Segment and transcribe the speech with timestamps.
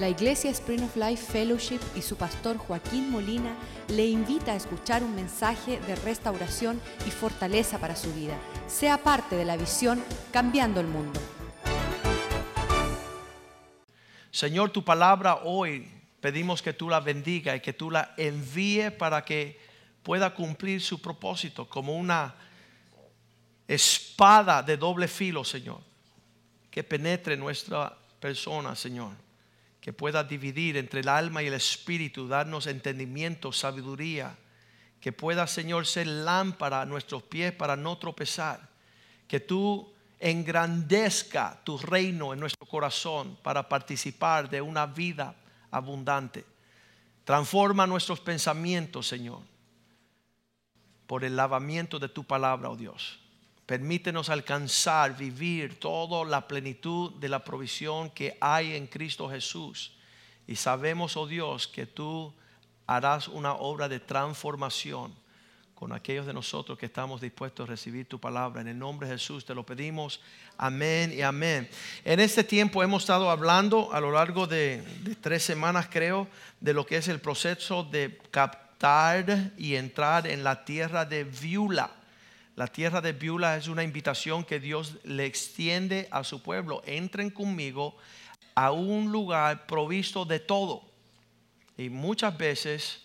[0.00, 3.54] La Iglesia Spring of Life Fellowship y su pastor Joaquín Molina
[3.88, 8.34] le invita a escuchar un mensaje de restauración y fortaleza para su vida.
[8.66, 10.02] Sea parte de la visión
[10.32, 11.20] Cambiando el Mundo.
[14.30, 15.86] Señor, tu palabra hoy
[16.22, 19.60] pedimos que tú la bendiga y que tú la envíe para que
[20.02, 22.34] pueda cumplir su propósito como una
[23.68, 25.82] espada de doble filo, Señor,
[26.70, 29.29] que penetre nuestra persona, Señor
[29.80, 34.36] que pueda dividir entre el alma y el espíritu, darnos entendimiento, sabiduría,
[35.00, 38.68] que pueda, Señor, ser lámpara a nuestros pies para no tropezar,
[39.26, 45.34] que tú engrandezca tu reino en nuestro corazón para participar de una vida
[45.70, 46.44] abundante.
[47.24, 49.40] Transforma nuestros pensamientos, Señor,
[51.06, 53.19] por el lavamiento de tu palabra, oh Dios.
[53.70, 59.92] Permítenos alcanzar, vivir toda la plenitud de la provisión que hay en Cristo Jesús.
[60.48, 62.34] Y sabemos, oh Dios, que tú
[62.88, 65.14] harás una obra de transformación
[65.76, 68.60] con aquellos de nosotros que estamos dispuestos a recibir tu palabra.
[68.60, 70.20] En el nombre de Jesús te lo pedimos.
[70.58, 71.70] Amén y amén.
[72.04, 76.26] En este tiempo hemos estado hablando a lo largo de, de tres semanas, creo,
[76.58, 81.99] de lo que es el proceso de captar y entrar en la tierra de Viula.
[82.60, 86.82] La tierra de Beulah es una invitación que Dios le extiende a su pueblo.
[86.84, 87.96] Entren conmigo
[88.54, 90.82] a un lugar provisto de todo.
[91.78, 93.02] Y muchas veces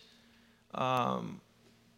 [0.74, 1.40] um,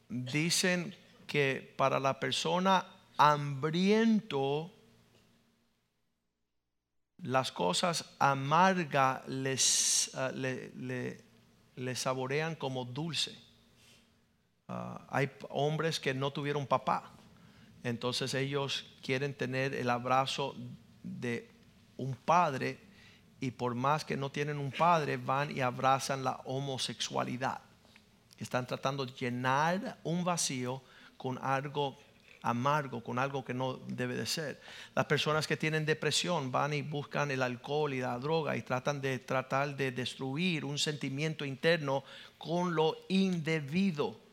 [0.09, 0.95] dicen
[1.27, 2.87] que para la persona
[3.17, 4.73] hambriento,
[7.25, 13.37] las cosas amargas les, uh, le, saborean como dulce.
[14.69, 17.18] Uh, hay hombres que no tuvieron papá
[17.85, 20.55] entonces ellos quieren tener el abrazo
[21.03, 21.51] de
[21.97, 22.79] un padre
[23.41, 27.61] y por más que no tienen un padre, van y abrazan la homosexualidad.
[28.37, 30.83] Están tratando de llenar un vacío
[31.17, 31.99] con algo
[32.43, 34.61] amargo, con algo que no debe de ser.
[34.95, 39.01] Las personas que tienen depresión van y buscan el alcohol y la droga y tratan
[39.01, 42.05] de tratar de destruir un sentimiento interno
[42.39, 44.28] con lo indebido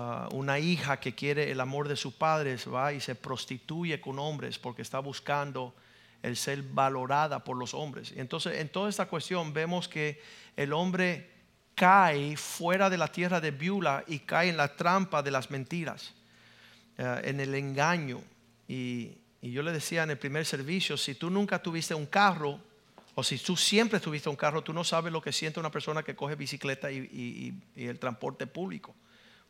[0.00, 4.20] Ah, una hija que quiere el amor de sus padres va y se prostituye con
[4.20, 5.74] hombres porque está buscando
[6.22, 8.12] el ser valorada por los hombres.
[8.14, 10.22] Entonces, en toda esta cuestión vemos que
[10.56, 11.28] el hombre
[11.74, 16.14] cae fuera de la tierra de Biula y cae en la trampa de las mentiras,
[16.98, 18.22] ah, en el engaño.
[18.68, 22.60] Y, yo le decía en el primer servicio, si tú nunca tuviste un carro,
[23.16, 26.04] o si tú siempre tuviste un carro, tú no sabes lo que siente una persona
[26.04, 28.94] que coge bicicleta y el transporte público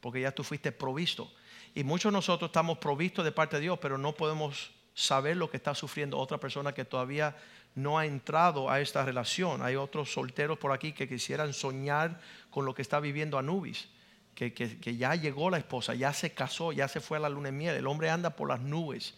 [0.00, 1.30] porque ya tú fuiste provisto.
[1.74, 5.50] Y muchos de nosotros estamos provistos de parte de Dios, pero no podemos saber lo
[5.50, 7.36] que está sufriendo otra persona que todavía
[7.74, 9.62] no ha entrado a esta relación.
[9.62, 12.20] Hay otros solteros por aquí que quisieran soñar
[12.50, 13.88] con lo que está viviendo Anubis,
[14.34, 17.46] que, que, ya llegó la esposa, ya se casó, ya se fue a la luna
[17.46, 17.76] de miel.
[17.76, 19.14] El hombre anda por las nubes.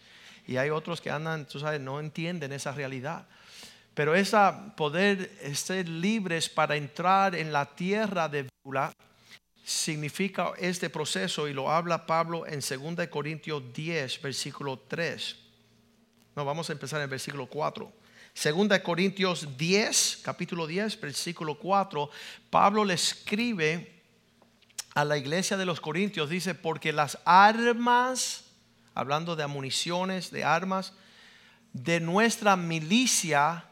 [0.47, 3.27] Y hay otros que andan, tú sabes, no entienden esa realidad.
[3.93, 8.91] Pero esa poder ser libres para entrar en la tierra de Bula
[9.63, 15.35] significa este proceso y lo habla Pablo en 2 Corintios 10, versículo 3.
[16.35, 17.91] No, vamos a empezar en el versículo 4.
[18.33, 22.09] 2 Corintios 10, capítulo 10, versículo 4,
[22.49, 24.01] Pablo le escribe
[24.95, 28.45] a la iglesia de los Corintios, dice, porque las armas,
[28.93, 30.93] hablando de municiones, de armas,
[31.73, 33.65] de nuestra milicia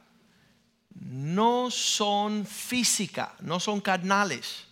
[0.94, 4.69] no son físicas, no son carnales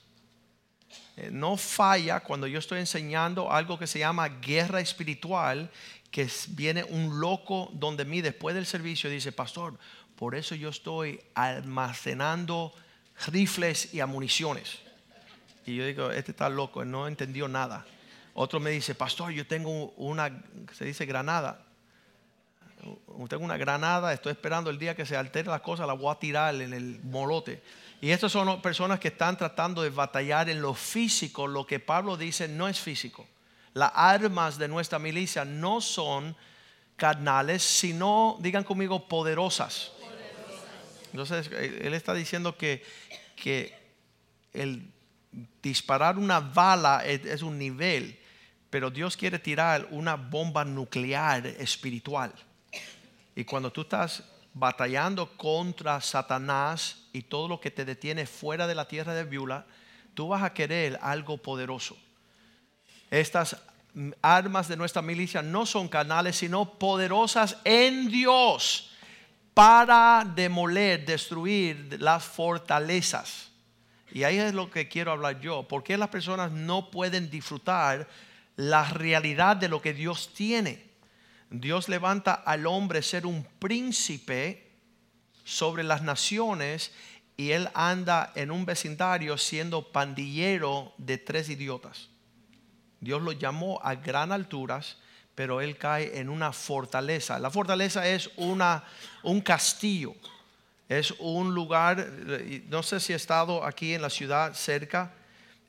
[1.31, 5.69] no falla cuando yo estoy enseñando algo que se llama guerra espiritual,
[6.11, 9.77] que viene un loco donde mí después del servicio dice, pastor,
[10.15, 12.73] por eso yo estoy almacenando
[13.27, 14.79] rifles y amuniciones.
[15.65, 17.85] Y yo digo, este está loco, no entendió nada.
[18.33, 21.63] Otro me dice, pastor, yo tengo una, se dice granada.
[23.27, 26.19] Tengo una granada, estoy esperando el día que se altere la cosa, la voy a
[26.19, 27.61] tirar en el molote.
[27.99, 31.47] Y estas son personas que están tratando de batallar en lo físico.
[31.47, 33.27] Lo que Pablo dice no es físico.
[33.73, 36.35] Las armas de nuestra milicia no son
[36.95, 39.91] carnales, sino, digan conmigo, poderosas.
[41.11, 42.83] Entonces, él está diciendo que,
[43.35, 43.73] que
[44.53, 44.91] el
[45.61, 48.19] disparar una bala es, es un nivel,
[48.69, 52.33] pero Dios quiere tirar una bomba nuclear espiritual.
[53.35, 54.23] Y cuando tú estás
[54.59, 59.65] batallando contra Satanás y todo lo que te detiene fuera de la tierra de Viula,
[60.13, 61.97] tú vas a querer algo poderoso.
[63.11, 63.57] Estas
[64.21, 68.91] armas de nuestra milicia no son canales, sino poderosas en Dios
[69.53, 73.49] para demoler, destruir las fortalezas.
[74.11, 75.67] Y ahí es lo que quiero hablar yo.
[75.67, 78.07] ¿Por qué las personas no pueden disfrutar
[78.55, 80.86] la realidad de lo que Dios tiene?
[81.49, 84.67] Dios levanta al hombre ser un príncipe
[85.43, 86.91] sobre las naciones
[87.37, 92.09] y él anda en un vecindario siendo pandillero de tres idiotas.
[92.99, 94.97] Dios lo llamó a gran alturas,
[95.35, 97.37] pero él cae en una fortaleza.
[97.37, 98.83] La fortaleza es una,
[99.23, 100.15] un castillo,
[100.89, 102.07] es un lugar,
[102.69, 105.13] no sé si he estado aquí en la ciudad cerca,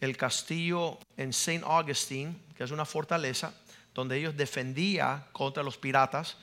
[0.00, 3.52] el castillo en Saint Augustine, que es una fortaleza,
[3.98, 6.36] donde ellos defendían contra los piratas.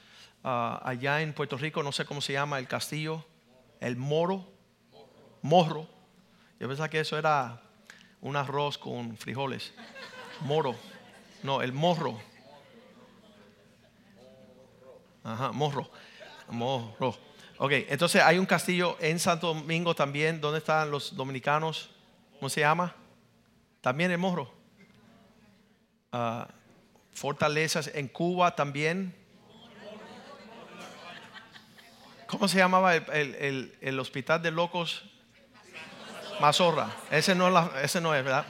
[0.44, 3.26] Ah, allá en Puerto Rico, no sé cómo se llama el castillo,
[3.80, 4.46] el Moro,
[5.42, 5.88] Morro.
[6.60, 7.62] Yo pensaba que eso era
[8.20, 9.74] un arroz con frijoles.
[10.42, 10.76] Moro.
[11.44, 12.20] No, el morro.
[15.24, 15.90] Ajá, morro.
[16.50, 17.18] Morro.
[17.58, 21.90] Ok, entonces hay un castillo en Santo Domingo también, donde están los dominicanos.
[22.38, 22.94] ¿Cómo se llama?
[23.80, 24.52] También el morro.
[26.12, 26.50] Ah,
[27.16, 29.16] fortalezas en Cuba también.
[32.28, 35.04] ¿Cómo se llamaba el, hospital de locos?
[36.42, 36.94] Mazorra.
[37.10, 38.46] Ese no, ese no es, ¿verdad?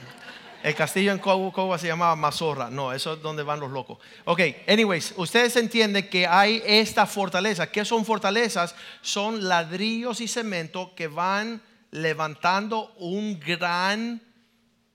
[0.64, 2.68] El castillo en Cuba, se llamaba Mazorra.
[2.68, 3.98] No, eso es donde van los locos.
[4.24, 7.70] Ok, anyways, ustedes entienden que hay esta fortaleza.
[7.70, 8.74] ¿Qué son fortalezas?
[9.00, 14.20] Son ladrillos y cemento que van levantando un gran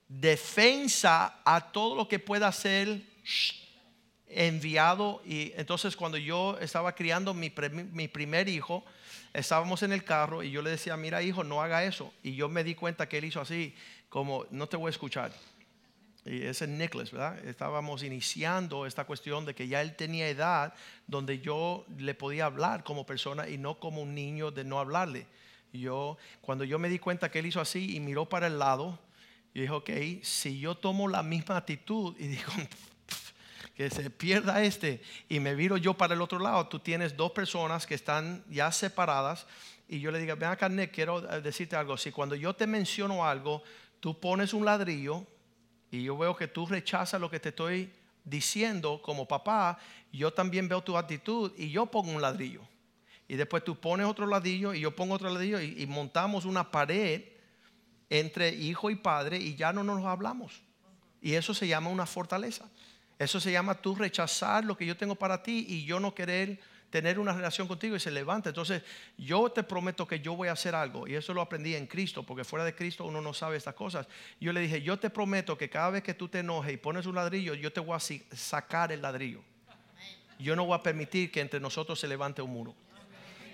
[0.09, 3.09] defensa a todo lo que pueda ser
[4.33, 5.22] enviado.
[5.25, 7.54] Y entonces cuando yo estaba criando mi,
[7.92, 8.83] mi primer hijo,
[9.33, 12.13] estábamos en el carro y yo le decía, mira hijo, no haga eso.
[12.24, 13.74] Y yo me di cuenta que él hizo así,
[14.10, 15.31] como, no te voy a escuchar
[16.25, 17.44] y ese Nicholas, ¿verdad?
[17.45, 20.74] Estábamos iniciando esta cuestión de que ya él tenía edad
[21.07, 25.25] donde yo le podía hablar como persona y no como un niño de no hablarle.
[25.74, 29.00] Yo, cuando yo me di cuenta que él hizo así y miró para el lado,
[29.54, 29.89] yo dije, ok,
[30.24, 32.51] si yo tomo la misma actitud y digo,
[33.89, 37.88] se pierda este y me viro yo para el otro lado, tú tienes dos personas
[37.88, 39.48] que están ya separadas
[39.88, 41.98] y yo le digo, ven acá, Nick, quiero decirte algo.
[41.98, 43.62] Si cuando yo te menciono algo,
[44.00, 45.25] tú pones un ladrillo
[45.92, 47.92] y yo veo que tú rechazas lo que te estoy
[48.24, 49.78] diciendo como papá,
[50.13, 52.62] yo también veo tu actitud y yo pongo un ladrillo.
[53.28, 57.24] Y después tú pones otro ladrillo y yo pongo otro ladrillo y, montamos una pared
[58.10, 60.62] entre hijo y padre y ya no nos hablamos.
[61.22, 62.69] Y eso se llama una fortaleza.
[63.21, 66.59] Eso se llama tú rechazar lo que yo tengo para ti y yo no querer
[66.89, 68.50] tener una relación contigo y se levanta.
[68.50, 68.81] Entonces,
[69.15, 71.07] yo te prometo que yo voy a hacer algo.
[71.07, 74.07] Y eso lo aprendí en Cristo, porque fuera de Cristo uno no sabe estas cosas.
[74.39, 77.06] Yo le dije, yo te prometo que cada vez que tú te enojes y pones
[77.06, 79.44] un ladrillo, yo te voy a sacar el ladrillo.
[80.39, 82.73] Yo no voy a permitir que entre nosotros se levante un muro.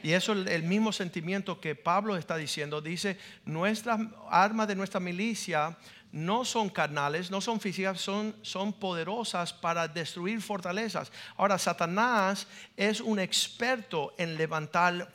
[0.03, 2.81] Y eso es el mismo sentimiento que Pablo está diciendo.
[2.81, 3.99] Dice, nuestras
[4.29, 5.77] armas de nuestra milicia
[6.11, 11.11] no son carnales, no son físicas, son, son poderosas para destruir fortalezas.
[11.35, 15.11] Ahora, Satanás es un experto en levantar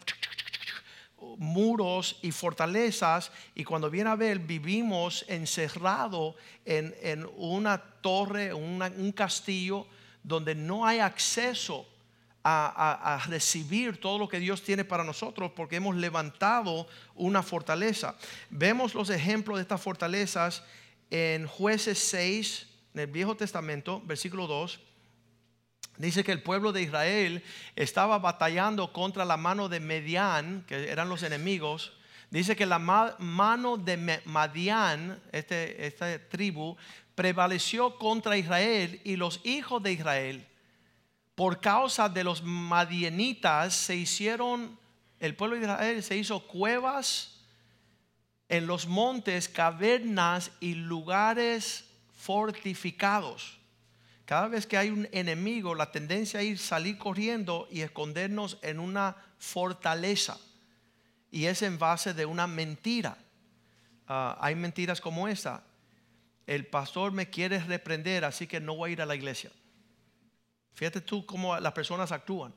[1.39, 9.13] muros y fortalezas y cuando viene a ver vivimos encerrados en, en, una torre, un
[9.13, 9.87] castillo
[10.23, 11.87] donde no hay acceso
[12.45, 18.17] a, recibir todo lo que Dios tiene para nosotros porque hemos levantado una fortaleza.
[18.51, 20.65] Vemos los ejemplos de estas fortalezas
[21.11, 24.81] en jueces 6, en el Viejo Testamento, versículo 2,
[25.99, 27.43] dice que el pueblo de Israel
[27.77, 31.93] estaba batallando contra la mano de Medián, que eran los enemigos.
[32.31, 36.77] Dice que la mano de Madián, este, esta tribu,
[37.15, 40.47] prevaleció contra Israel y los hijos de Israel,
[41.43, 44.79] por causa de los madianitas, se hicieron,
[45.19, 47.41] el pueblo de Israel se hizo cuevas
[48.49, 51.85] en los montes cavernas y lugares
[52.17, 53.59] fortificados.
[54.25, 59.17] Cada vez que hay un enemigo, la tendencia ir salir corriendo y escondernos en una
[59.41, 60.39] fortaleza.
[61.33, 63.19] Y es en base de una mentira.
[64.07, 65.65] Ah, hay mentiras como esta.
[66.47, 69.51] El pastor me quiere reprender, así que no voy a ir a la iglesia.
[70.75, 72.55] Fíjate tú cómo las personas actúan.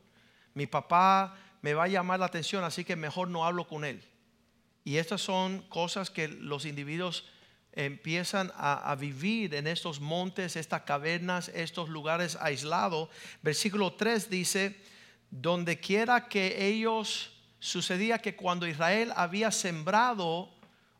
[0.53, 4.03] Mi papá me va a llamar la atención, así que mejor no hablo con él.
[4.83, 7.25] Y estas son cosas que los individuos
[7.73, 13.09] empiezan a, vivir en estos montes, estas cavernas, estos lugares aislados.
[13.41, 14.79] Versículo 3 dice,
[15.29, 20.49] donde quiera que ellos, sucedía que cuando Israel había sembrado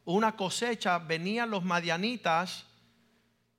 [0.04, 2.66] una cosecha, venían los madianitas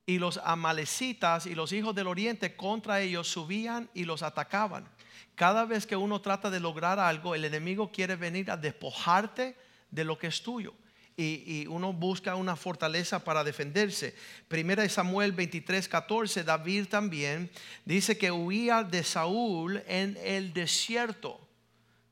[0.07, 4.89] y los amalecitas y los hijos del oriente contra ellos subían y los atacaban.
[5.35, 9.57] Cada vez que uno trata de lograr algo, el enemigo quiere venir a despojarte
[9.91, 10.73] de lo que es tuyo.
[11.17, 14.15] Y, y uno busca una fortaleza para defenderse.
[14.49, 17.51] Primera de Samuel 23, 14, David también
[17.85, 21.41] dice que huía de Saúl en el desierto.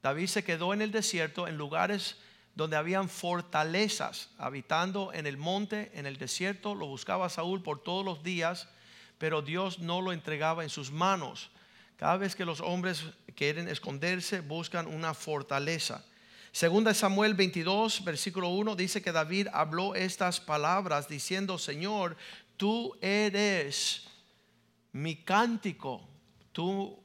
[0.02, 2.16] David se quedó en el desierto, en lugares
[2.54, 6.74] donde habían fortalezas, habitando en el monte, en el desierto.
[6.74, 8.68] Lo buscaba Saúl por todos los días,
[9.18, 11.50] pero Dios no lo entregaba en sus manos.
[11.96, 16.04] Cada vez que los hombres quieren esconderse, buscan una fortaleza.
[16.52, 22.16] Segunda Samuel 22, versículo 1 dice que David habló estas palabras diciendo, Señor,
[22.56, 24.06] tú eres
[24.92, 26.08] mi cántico,
[26.54, 27.02] tú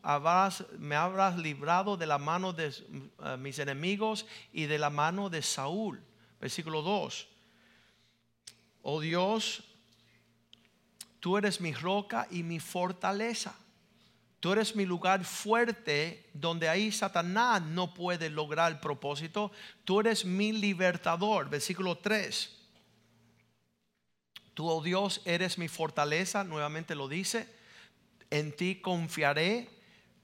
[0.78, 5.42] me habrás librado de la mano de eh, mis enemigos y de la mano de
[5.42, 6.00] Saúl.
[6.40, 7.28] Versículo 2.
[8.84, 9.64] Oh Dios,
[11.20, 13.56] tú eres mi roca y mi fortaleza.
[14.40, 19.52] Tú eres mi lugar fuerte donde ahí Satanás no puede lograr el propósito.
[19.84, 21.50] Tú eres mi libertador.
[21.50, 22.56] Versículo 3.
[24.54, 26.44] Tú, oh Dios, eres mi fortaleza.
[26.44, 27.59] Nuevamente lo dice.
[28.30, 29.70] En ti confiaré.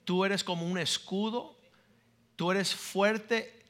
[0.03, 1.57] Tú eres como un escudo.
[2.35, 3.63] Tú eres fuerte,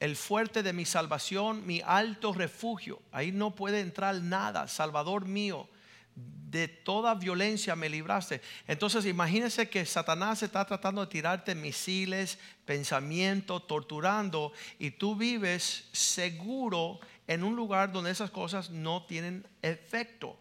[0.00, 3.02] el fuerte de mi salvación, mi alto refugio.
[3.10, 4.68] Ahí no puede entrar nada.
[4.68, 5.68] Salvador mío
[6.14, 8.42] de toda violencia me libraste.
[8.68, 17.00] Entonces imagínense que Satanás está tratando de tirarte misiles, pensamiento, torturando, y tú vives seguro
[17.26, 20.38] en un lugar donde esas cosas no tienen efecto.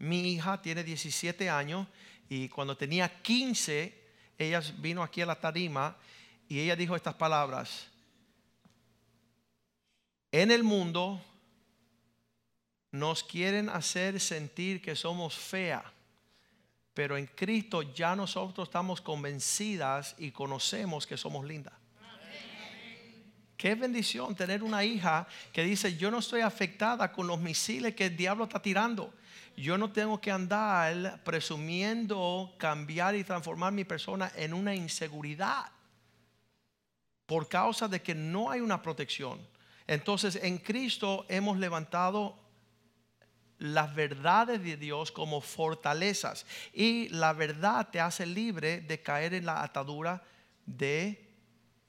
[0.00, 1.86] Mi hija tiene 17 años
[2.34, 3.92] y cuando tenía 15,
[4.38, 5.94] ella vino aquí a la tarima
[6.48, 7.88] y ella dijo estas palabras.
[10.30, 11.22] En el mundo
[12.90, 15.84] nos quieren hacer sentir que somos fea,
[16.94, 21.74] pero en Cristo ya nosotros estamos convencidas y conocemos que somos lindas.
[23.62, 28.06] Qué bendición tener una hija que dice, yo no estoy afectada con los misiles que
[28.06, 29.14] el diablo está tirando.
[29.56, 35.66] Yo no tengo que andar presumiendo cambiar y transformar mi persona en una inseguridad
[37.24, 39.38] por causa de que no hay una protección.
[39.86, 42.36] Entonces en Cristo hemos levantado
[43.58, 46.46] las verdades de Dios como fortalezas.
[46.72, 50.20] Y la verdad te hace libre de caer en la atadura
[50.66, 51.21] de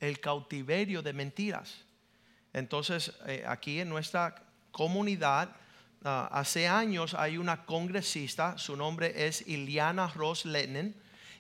[0.08, 1.76] el cautiverio de mentiras.
[2.52, 4.36] Entonces, eh, aquí en nuestra
[4.72, 5.56] comunidad,
[6.04, 10.94] ah, hace años hay una congresista, su nombre es Iliana Ross Lennon,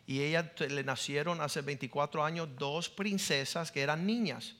[0.05, 4.55] y ella le nacieron hace 24 años dos princesas que eran niñas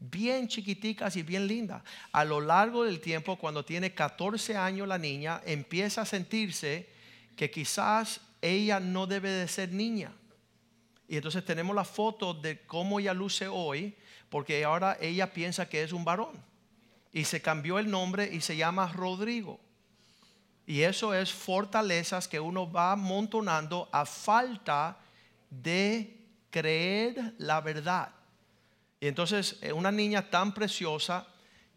[0.00, 1.82] bien chiquiticas y bien lindas.
[2.12, 6.88] A lo largo del tiempo, cuando tiene 14 años la niña, empieza a sentirse
[7.36, 10.12] que quizás ella no debe de ser niña.
[11.08, 13.96] Y entonces tenemos la foto de cómo ella luce hoy,
[14.28, 16.36] porque ahora ella piensa que es un varón.
[17.12, 19.58] Y se cambió el nombre y se llama Rodrigo.
[20.66, 24.98] Y eso es fortalezas que uno va montonando a falta
[25.48, 26.14] de
[26.50, 28.10] creer la verdad.
[29.00, 31.26] Y entonces eh, una niña tan preciosa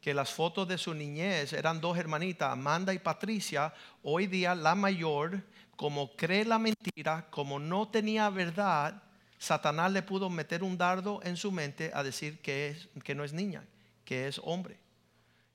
[0.01, 3.73] que las fotos de su niñez eran dos hermanitas, Amanda y Patricia,
[4.03, 5.41] hoy día la mayor,
[5.77, 9.01] como cree la mentira, como no tenía verdad,
[9.41, 13.23] Satanás le pudo meter un dardo en su mente a decir que, es, que no
[13.23, 13.65] es niña,
[14.05, 14.77] que es hombre.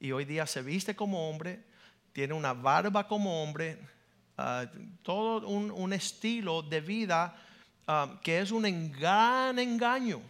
[0.00, 1.61] Y hoy día se viste como hombre,
[2.12, 3.78] tiene una barba como hombre,
[4.38, 4.66] ah,
[5.02, 7.37] todo un, estilo de vida
[7.87, 10.21] ah, que es un gran engaño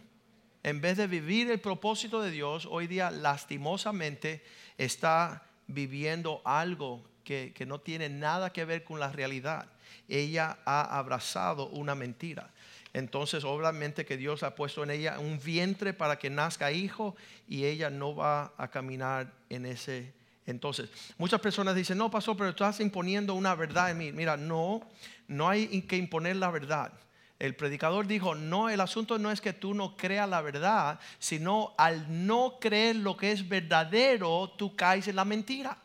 [0.67, 4.43] en vez de vivir el propósito de Dios, hoy día lastimosamente
[4.77, 9.67] está viviendo algo que, no tiene nada que ver con la realidad.
[10.09, 12.51] Ella ha abrazado una mentira.
[12.97, 17.15] Entonces, obviamente que Dios ha puesto en ella un vientre para que nazca hijo
[17.47, 20.15] y ella no va a caminar en ese.
[20.47, 20.89] Entonces,
[21.19, 24.11] muchas personas dicen, no, pasó, pero estás imponiendo una verdad en mí.
[24.11, 24.81] Mira, no,
[25.27, 26.91] no hay que imponer la verdad.
[27.37, 31.75] El predicador dijo, no, el asunto no es que tú no creas la verdad, sino
[31.77, 35.77] al no creer lo que es verdadero, tú caes en la mentira.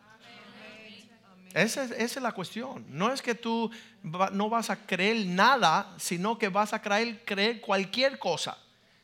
[1.54, 2.84] Esa es, la cuestión.
[2.88, 3.70] No es que tú
[4.02, 8.56] no vas a creer nada, sino que vas a creer, creer cualquier cosa.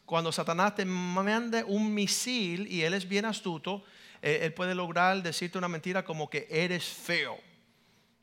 [0.07, 3.85] Cuando Satanás te mande un misil y él es bien astuto,
[4.23, 7.39] eh, él puede lograr decirte una mentira como que eres feo.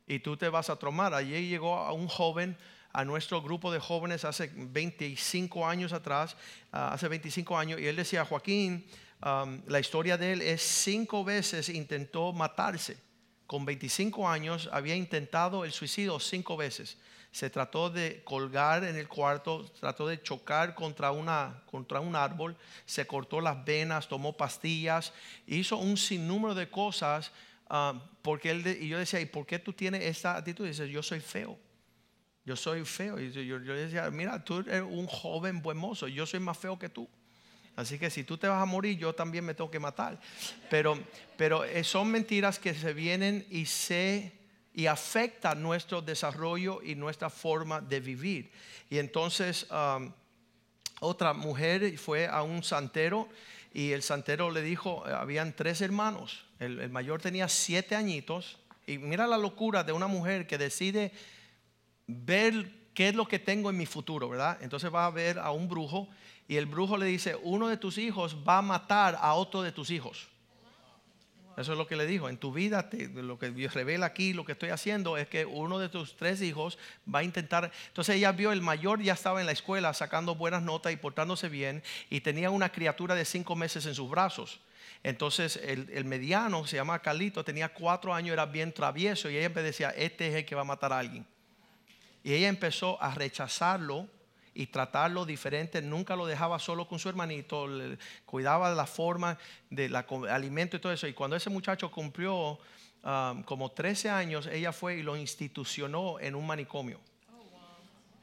[0.08, 1.14] Y tú te vas a tromar.
[1.14, 2.58] Allí llegó a un joven
[2.92, 6.38] a nuestro grupo de jóvenes hace 25 años atrás,
[6.72, 8.86] ah, hace 25 años, y él decía, Joaquín,
[9.68, 12.98] la historia de él es cinco veces intentó matarse.
[13.48, 16.98] Con 25 años había intentado el suicidio cinco veces.
[17.32, 22.56] se trató de colgar en el cuarto, trató de chocar contra, una, contra un árbol,
[22.86, 25.12] se cortó las venas, tomó pastillas,
[25.46, 27.34] hizo un sinnúmero de cosas.
[27.70, 30.64] ah, porque él, y yo decía, ¿y por qué tú tienes esta actitud?
[30.66, 31.60] Y dice, yo soy feo.
[32.46, 33.20] Yo soy feo.
[33.20, 36.80] Y yo, yo decía, mira, tú eres un joven buen mozo, yo soy más feo
[36.80, 37.08] que tú.
[37.76, 40.20] Así que si tú te vas a morir, yo también me tengo que matar.
[40.70, 40.98] Pero,
[41.38, 44.32] pero eh, son mentiras que se vienen y se
[44.76, 48.52] y afecta nuestro desarrollo y nuestra forma de vivir.
[48.90, 49.68] Y entonces
[51.00, 53.30] otra mujer fue a un santero
[53.74, 58.58] y el santero le dijo, eh, habían tres hermanos, el, el mayor tenía siete añitos
[58.88, 61.12] y mira la locura de una mujer que decide
[62.08, 64.58] ver qué es lo que tengo en mi futuro, ¿verdad?
[64.62, 66.08] Entonces va a ver a un brujo
[66.48, 69.72] y el brujo le dice, uno de tus hijos va a matar a otro de
[69.72, 70.28] tus hijos.
[71.58, 72.28] Eso es lo que le dijo.
[72.28, 75.80] En tu vida, lo que Dios revela aquí, lo que estoy haciendo es que uno
[75.80, 76.78] de tus tres hijos
[77.14, 77.72] va a intentar.
[77.88, 81.48] Entonces ella vio el mayor ya estaba en la escuela sacando buenas notas y portándose
[81.48, 84.60] bien y tenía una criatura de cinco meses en sus brazos.
[85.02, 89.50] Entonces el, el mediano, se llama Carlito, tenía cuatro años, era bien travieso y ella
[89.50, 91.26] me decía, este es el que va a matar a alguien.
[92.26, 94.08] Y ella empezó a rechazarlo
[94.56, 95.80] y tratarlo diferente.
[95.84, 97.68] Nunca lo dejaba solo con su hermanito.
[97.68, 99.38] le- cuidaba de la forma
[99.70, 101.06] de la co- alimento y todo eso.
[101.08, 102.58] Y cuando ese muchacho cumplió
[103.04, 107.00] um, como 13 años, ella fue y lo institucionó en un manicomio.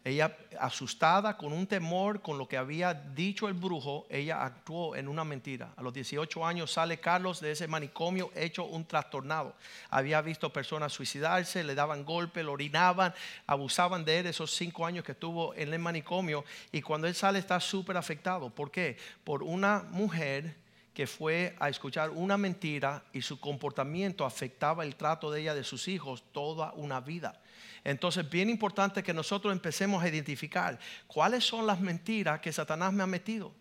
[0.04, 5.06] Ella, asustada, con un temor, con lo que había dicho el brujo, ella actuó en
[5.06, 5.72] una mentira.
[5.76, 9.54] A los 18 años sale Carlos de ese manicomio hecho un trastornado.
[9.90, 13.14] Había visto personas suicidarse, le daban golpes, lo orinaban,
[13.46, 16.44] abusaban de él esos cinco años que estuvo en el manicomio.
[16.72, 18.50] Y cuando él sale está súper afectado.
[18.50, 18.96] ¿Por qué?
[19.22, 20.61] Por una mujer
[20.94, 25.64] que fue a escuchar una mentira y su comportamiento afectaba el trato de ella, de
[25.64, 27.40] sus hijos, toda una vida.
[27.84, 33.02] Entonces, bien importante que nosotros empecemos a identificar cuáles son las mentiras que Satanás me
[33.02, 33.52] ha metido.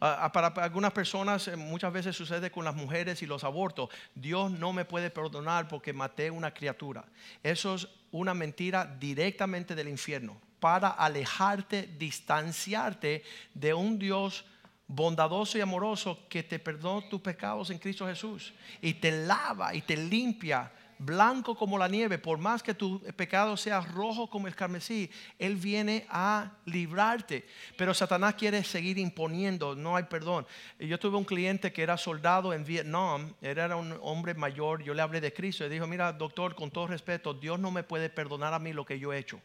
[0.00, 3.90] Ah, ah, para, algunas personas eh, muchas veces sucede con las mujeres y los abortos.
[4.14, 7.04] Dios no me puede perdonar porque maté una criatura.
[7.42, 14.44] Eso es una mentira directamente del infierno para alejarte, distanciarte de un Dios
[14.88, 19.82] bondadoso y amoroso que te perdonó tus pecados en Cristo Jesús y te lava y
[19.82, 24.56] te limpia blanco como la nieve, por más que tu pecado sea rojo como el
[24.56, 27.46] carmesí, Él viene a librarte.
[27.76, 30.46] Pero Satanás quiere seguir imponiendo, no hay perdón.
[30.78, 35.02] Yo tuve un cliente que era soldado en Vietnam, era un hombre mayor, yo le
[35.02, 38.52] hablé de Cristo y dijo, mira doctor, con todo respeto, Dios no me puede perdonar
[38.52, 39.40] a mí lo que yo he hecho.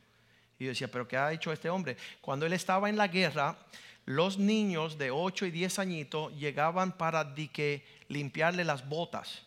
[0.63, 1.97] Y yo decía, pero ¿qué ha hecho este hombre?
[2.21, 3.57] Cuando él estaba en la guerra,
[4.05, 7.35] los niños de 8 y 10 añitos llegaban para
[8.07, 9.41] limpiarle las botas.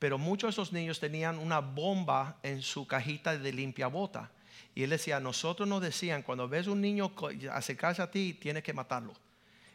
[0.00, 4.32] Pero muchos de esos niños tenían una bomba en su cajita de limpiabota.
[4.74, 7.12] Y él decía, nosotros nos decían, cuando ves un niño
[7.52, 9.14] acercarse a ti, tienes que matarlo.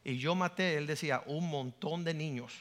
[0.03, 2.53] Y yo maté, él decía, un montón de niños.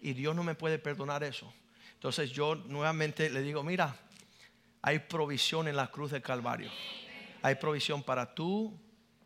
[0.00, 1.52] Y Dios no me puede perdonar eso.
[1.94, 3.96] Entonces yo nuevamente le digo, mira,
[4.82, 6.70] hay provisión en la cruz del Calvario.
[7.42, 8.78] Hay provisión para tu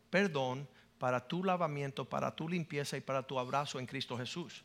[0.09, 4.63] perdón, para tu lavamiento, para tu limpieza y para tu abrazo en Cristo Jesús.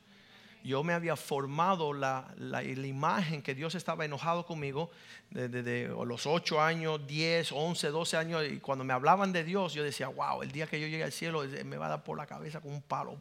[0.65, 4.93] Yo me había formado la, la- imagen que Dios estaba enojado conmigo
[5.31, 8.45] desde los 8 años, 10, 11, 12 años.
[8.49, 11.11] Y cuando me hablaban de Dios, yo decía, wow, el día que yo llegue al
[11.11, 13.19] cielo eh, me va a dar por la cabeza con un palo.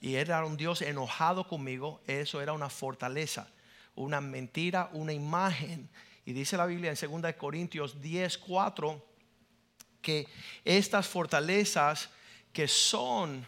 [0.00, 2.00] Y era un Dios enojado conmigo.
[2.08, 3.48] Eso era una fortaleza,
[3.94, 5.88] una mentira, una imagen.
[6.24, 9.11] Y dice la Biblia en 2 Corintios 10, 4
[10.02, 10.26] que
[10.64, 12.10] estas fortalezas
[12.52, 13.46] que son,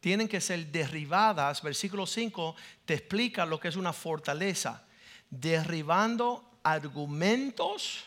[0.00, 2.54] tienen que ser derribadas, versículo 5
[2.84, 4.84] te explica lo que es una fortaleza,
[5.28, 8.04] derribando argumentos,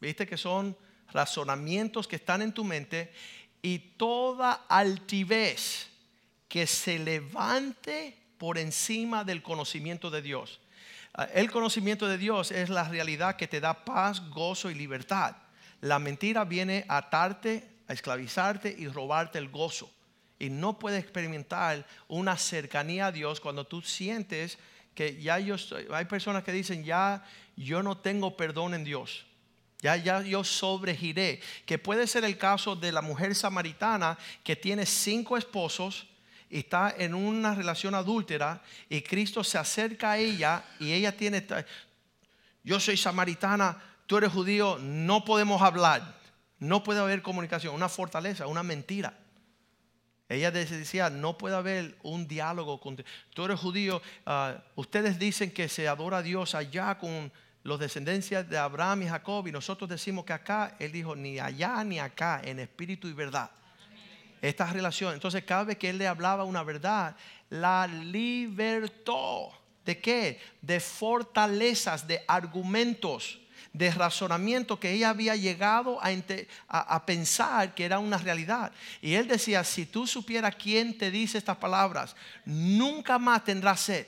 [0.00, 0.76] viste que son
[1.12, 3.12] razonamientos que están en tu mente
[3.62, 5.88] y toda altivez
[6.48, 10.60] que se levante por encima del conocimiento de Dios.
[11.14, 15.36] Ah, El conocimiento de Dios es la realidad que te da paz, gozo y libertad.
[15.80, 19.90] La mentira viene a atarte, a esclavizarte y robarte el gozo.
[20.38, 24.58] Y no puedes experimentar una cercanía a Dios cuando tú sientes
[24.94, 27.24] que ya yo estoy, hay personas que dicen, ya
[27.56, 29.26] yo no tengo perdón en Dios.
[29.80, 31.40] Ya, ya yo sobregiré.
[31.66, 36.08] Que puede ser el caso de la mujer samaritana que tiene cinco esposos
[36.50, 41.46] y está en una relación adúltera y Cristo se acerca a ella y ella tiene,
[42.64, 46.16] yo soy samaritana, tú eres judío, no podemos hablar,
[46.58, 49.16] no puede haber comunicación, una fortaleza, una mentira.
[50.30, 52.96] Ella decía, no puede haber un diálogo con
[53.34, 57.30] tú eres judío, ah, ustedes dicen que se adora a Dios allá con
[57.62, 61.84] los descendencias de Abraham y Jacob, y nosotros decimos que acá, Él dijo, ni allá
[61.84, 63.50] ni acá, en espíritu y verdad.
[64.40, 67.14] Esta relación, entonces cada vez que Él le hablaba una verdad,
[67.50, 69.52] la libertó.
[69.84, 70.40] ¿De qué?
[70.62, 73.40] De fortalezas, de argumentos,
[73.72, 76.00] de razonamiento que ella había llegado
[76.68, 78.72] a, pensar que era una realidad.
[79.00, 84.06] Y él decía, si tú supieras quién te dice estas palabras, nunca más tendrás sed.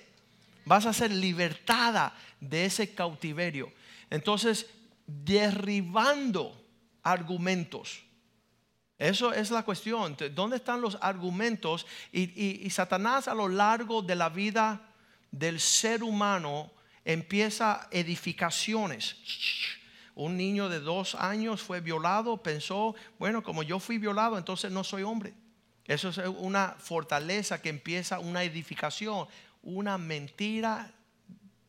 [0.64, 3.72] Vas a ser libertada de ese cautiverio.
[4.08, 4.66] Entonces,
[5.06, 6.60] derribando
[7.02, 8.02] argumentos.
[8.98, 10.16] Eso es la cuestión.
[10.34, 11.86] ¿Dónde están los argumentos?
[12.12, 14.80] Y, Satanás a lo largo de la vida
[15.30, 16.70] del ser humano
[17.04, 19.16] empieza edificaciones.
[20.14, 24.84] Un niño de dos años fue violado, pensó, bueno, como yo fui violado, entonces no
[24.84, 25.34] soy hombre.
[25.86, 29.26] Eso es una fortaleza que empieza una edificación,
[29.62, 30.92] una mentira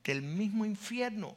[0.03, 1.35] del mismo infierno.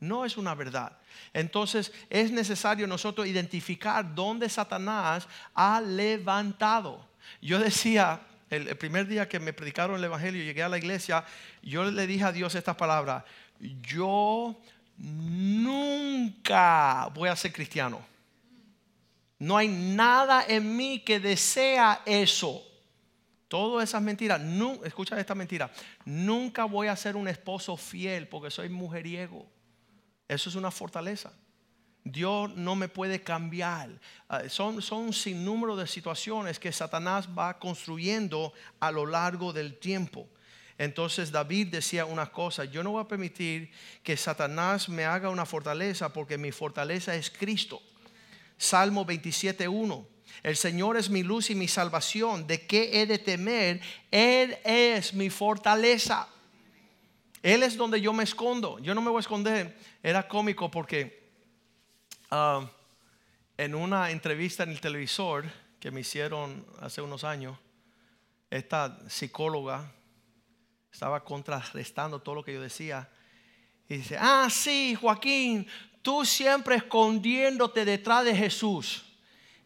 [0.00, 0.98] No es una verdad.
[1.32, 7.06] Entonces es necesario nosotros identificar dónde Satanás ha levantado.
[7.40, 11.24] Yo decía, el, primer día que me predicaron el Evangelio, llegué a la iglesia,
[11.62, 13.24] yo le dije a Dios estas palabras,
[13.82, 14.56] yo
[14.96, 16.30] nunca
[17.14, 18.00] voy a ser cristiano.
[19.38, 22.64] No hay nada en mí que desea eso.
[23.46, 25.70] Todas esas mentiras, no, escucha esta mentira,
[26.04, 29.46] nunca voy a ser un esposo fiel porque soy mujeriego.
[30.26, 31.32] Eso es una fortaleza.
[32.12, 33.90] Dios no me puede cambiar.
[34.28, 39.78] Ah, son, son un sinnúmero de situaciones que Satanás va construyendo a lo largo del
[39.78, 40.28] tiempo.
[40.78, 43.70] Entonces David decía una cosa, yo no voy a permitir
[44.02, 47.82] que Satanás me haga una fortaleza porque mi fortaleza es Cristo.
[48.56, 50.06] Salmo 27.1.
[50.42, 52.46] El Señor es mi luz y mi salvación.
[52.46, 53.80] ¿De qué he de temer?
[54.10, 56.28] Él es mi fortaleza.
[57.42, 58.78] Él es donde yo me escondo.
[58.78, 59.76] Yo no me voy a esconder.
[60.02, 61.17] Era cómico porque
[62.30, 62.70] ah,
[63.56, 65.44] en una entrevista en el televisor
[65.80, 67.58] que me hicieron hace unos años,
[68.50, 69.92] esta psicóloga
[70.92, 73.08] estaba contrarrestando todo lo que yo decía.
[73.88, 75.66] Y dice, ah, sí, Joaquín,
[76.02, 79.04] tú siempre escondiéndote detrás de Jesús.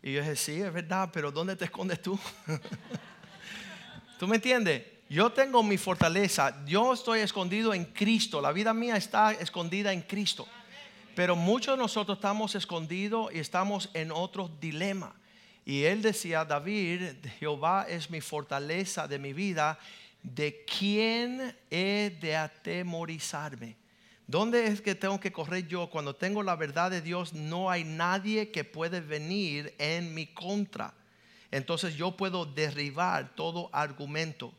[0.03, 2.19] Y yo dije, sí, es verdad, pero ¿dónde te escondes tú?
[4.19, 4.85] ¿Tú me entiendes?
[5.09, 10.03] Yo tengo mi fortaleza, yo estoy escondido en Cristo, la vida mía está escondida en
[10.03, 10.49] Cristo.
[11.15, 15.15] Pero muchos de nosotros estamos escondidos y estamos en otro dilema.
[15.65, 17.03] Y él decía, David,
[17.39, 19.79] Jehová es mi fortaleza de mi vida,
[20.23, 23.77] ¿de quién he de atemorizarme?
[24.27, 25.91] ¿Dónde es que tengo que correr yo?
[25.91, 30.95] Cuando tengo la verdad de Dios, no hay nadie que puede venir en mi contra.
[31.51, 34.53] Entonces yo puedo derribar todo argumento.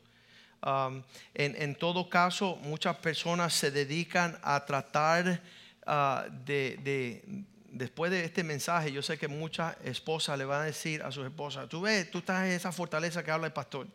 [0.65, 5.41] Um, en, todo caso, muchas personas se dedican a tratar
[5.85, 7.23] uh, de,
[7.69, 11.25] después de este mensaje, yo sé que muchas esposas le van a decir a sus
[11.25, 13.87] esposas, tú ves, tú estás en esa fortaleza que habla el pastor.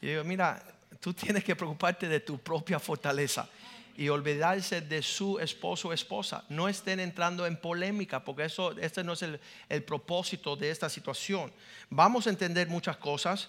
[0.00, 0.62] Y yo digo, mira,
[1.00, 3.48] tú tienes que preocuparte de tu propia fortaleza
[3.96, 6.44] y olvidarse de su esposo o esposa.
[6.48, 11.52] No estén entrando en polémica porque eso, este no es el, propósito de esta situación.
[11.90, 13.48] Vamos a entender muchas cosas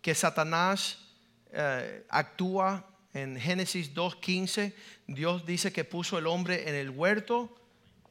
[0.00, 0.98] que Satanás
[1.52, 2.84] eh, actúa
[3.22, 4.72] en Génesis 2.15.
[5.06, 7.54] Dios dice que puso el hombre en el huerto.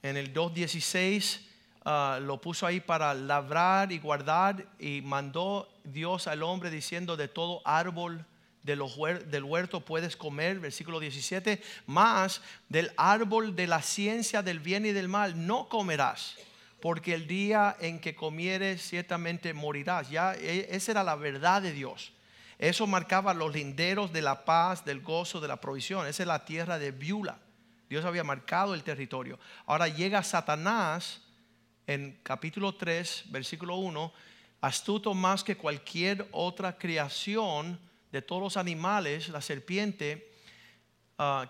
[0.03, 1.39] En el 2.16
[1.85, 7.27] uh, lo puso ahí para labrar y guardar y mandó Dios al hombre diciendo de
[7.27, 8.25] todo árbol
[8.63, 14.91] del huerto puedes comer, versículo 17, más del árbol de la ciencia del bien y
[14.91, 16.35] del mal no comerás,
[16.81, 20.09] porque el día en que comieres ciertamente morirás.
[20.09, 22.11] Ya e, esa era la verdad de Dios.
[22.59, 26.07] Eso marcaba los linderos de la paz, del gozo, de la provisión.
[26.07, 27.39] Esa es la tierra de Biula.
[27.89, 29.39] Dios había marcado el territorio.
[29.65, 31.21] Ahora llega Satanás
[31.85, 34.11] en capítulo 3, versículo 1,
[34.59, 37.79] astuto más que cualquier otra creación
[38.11, 40.29] de todos los animales, la serpiente,
[41.17, 41.49] ah,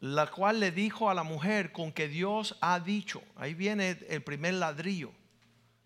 [0.00, 4.22] la cual le dijo a la mujer con que Dios ha dicho, ahí viene el
[4.22, 5.12] primer ladrillo.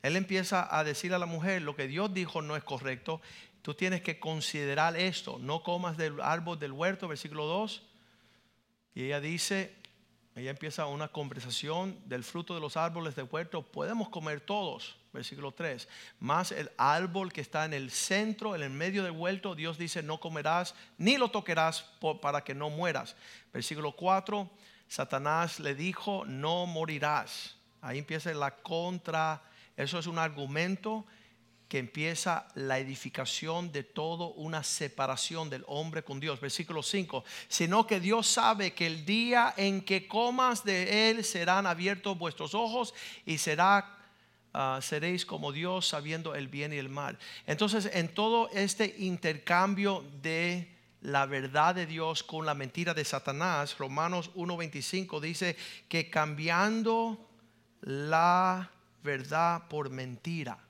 [0.02, 3.20] Él empieza a decir a la mujer, lo que Dios dijo no es correcto,
[3.66, 7.82] tú tienes que considerar esto, no comas del árbol del huerto, versículo 2.
[8.94, 9.74] Y ella dice,
[10.36, 15.50] ella empieza una conversación del fruto de los árboles del huerto, podemos comer todos versículo
[15.50, 15.88] 3.
[16.20, 20.00] Más el árbol que está en el centro, en el medio del huerto, Dios dice,
[20.00, 21.90] no comerás ni lo tocarás
[22.22, 23.16] para que no mueras.
[23.52, 24.48] Versículo 4,
[24.86, 27.56] Satanás le dijo, no morirás.
[27.80, 29.42] Ahí empieza la contra,
[29.76, 31.04] eso es un argumento
[31.68, 36.40] que empieza la edificación de todo una separación del hombre con Dios.
[36.40, 41.66] Versículo 5, sino que Dios sabe que el día en que comas de él serán
[41.66, 43.98] abiertos vuestros ojos y será
[44.54, 47.18] ah, seréis como Dios sabiendo el bien y el mal.
[47.46, 53.76] Entonces, en todo este intercambio de la verdad de Dios con la mentira de Satanás,
[53.76, 55.56] Romanos 1:25 dice
[55.88, 57.28] que cambiando
[57.80, 58.70] la
[59.02, 60.65] verdad por mentira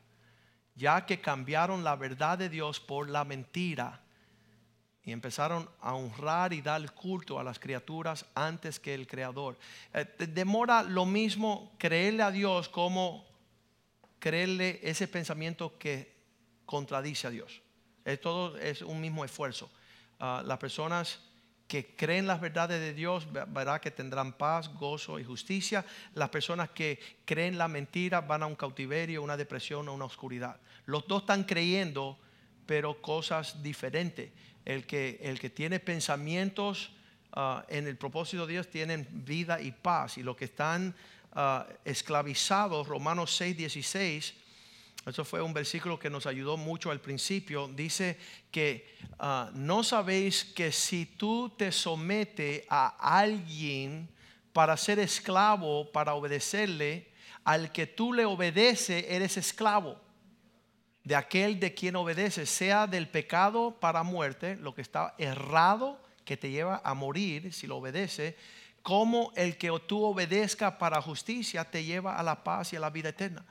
[0.76, 4.02] ya que cambiaron la verdad de Dios por la mentira
[5.02, 9.56] y empezaron a honrar y dar culto a las criaturas antes que el Creador.
[9.94, 13.24] Eh, demora lo mismo creerle a Dios como
[14.18, 16.14] creerle ese pensamiento que
[16.66, 17.62] contradice a Dios.
[18.20, 19.70] todo es un mismo esfuerzo.
[20.18, 21.20] Ah, las personas
[21.68, 25.84] que creen las verdades de Dios, verá que tendrán paz, gozo y justicia.
[26.14, 30.60] Las personas que creen la mentira van a un cautiverio, una depresión o una oscuridad.
[30.86, 32.18] Los dos están creyendo,
[32.66, 34.30] pero cosas diferentes.
[34.64, 36.92] El que, el que tiene pensamientos
[37.32, 40.18] ah, en el propósito de Dios tienen vida y paz.
[40.18, 40.94] Y los que están
[41.32, 44.34] ah, esclavizados, Romanos 6, 16,
[45.06, 47.68] eso fue un versículo que nos ayudó mucho al principio.
[47.68, 48.18] Dice
[48.50, 54.08] que ah, no sabéis que si tú te sometes a alguien
[54.52, 57.12] para ser esclavo, para obedecerle,
[57.44, 60.00] al que tú le obedeces, eres esclavo
[61.04, 66.36] de aquel de quien obedece, sea del pecado para muerte, lo que está errado, que
[66.36, 68.36] te lleva a morir si lo obedece,
[68.82, 72.90] como el que tú obedezca para justicia te lleva a la paz y a la
[72.90, 73.44] vida eterna.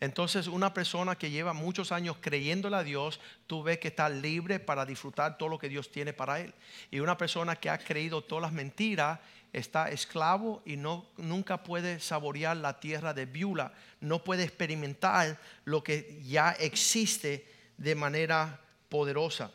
[0.00, 4.60] Entonces una persona que lleva muchos años creyéndole a Dios, tú ves que está libre
[4.60, 6.54] para disfrutar todo lo que Dios tiene para él.
[6.90, 9.18] Y una persona que ha creído todas las mentiras
[9.52, 15.82] está esclavo y no, nunca puede saborear la tierra de Viula, no puede experimentar lo
[15.82, 19.50] que ya existe de manera poderosa.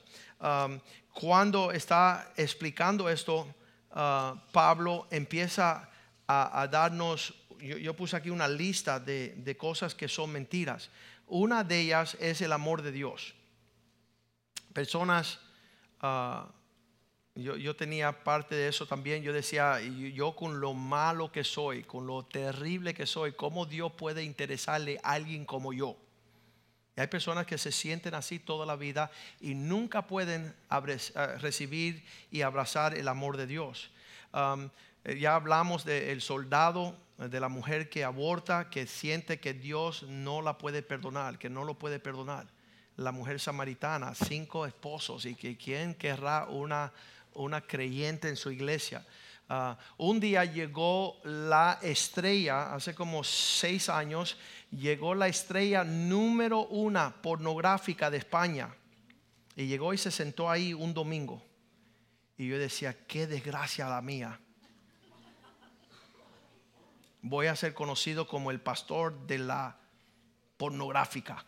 [1.14, 3.48] Cuando está explicando esto,
[3.92, 5.90] uh, Pablo empieza
[6.28, 10.90] a darnos yo, puse aquí una lista de, cosas que son mentiras.
[11.28, 13.34] Una de ellas es el amor de Dios.
[14.74, 15.40] Personas,
[16.02, 16.48] ah,
[17.36, 19.24] yo, tenía parte de eso también.
[19.24, 23.94] Yo decía, yo con lo malo que soy, con lo terrible que soy, ¿cómo Dios
[23.94, 25.98] puede interesarle a alguien como yo?
[26.96, 29.10] hay personas que se sienten así toda la vida
[29.42, 30.80] y nunca pueden ah,
[31.40, 33.90] recibir y abrazar el amor de Dios.
[34.34, 34.70] Eh,
[35.06, 40.58] ya hablamos del soldado de la mujer que aborta, que siente que Dios no la
[40.58, 42.48] puede perdonar, que no lo puede perdonar.
[42.96, 46.94] La mujer samaritana, cinco esposos y que quién querrá una,
[47.34, 49.06] una creyente en su iglesia.
[49.50, 54.38] Ah, un día llegó la estrella, hace como seis años,
[54.72, 58.74] llegó la estrella número una pornográfica de España.
[59.56, 61.44] Y llegó y se sentó ahí un domingo.
[62.38, 64.40] Y yo decía, qué desgracia la mía
[67.24, 69.78] voy a ser conocido como el pastor de la
[70.58, 71.44] pornográfica.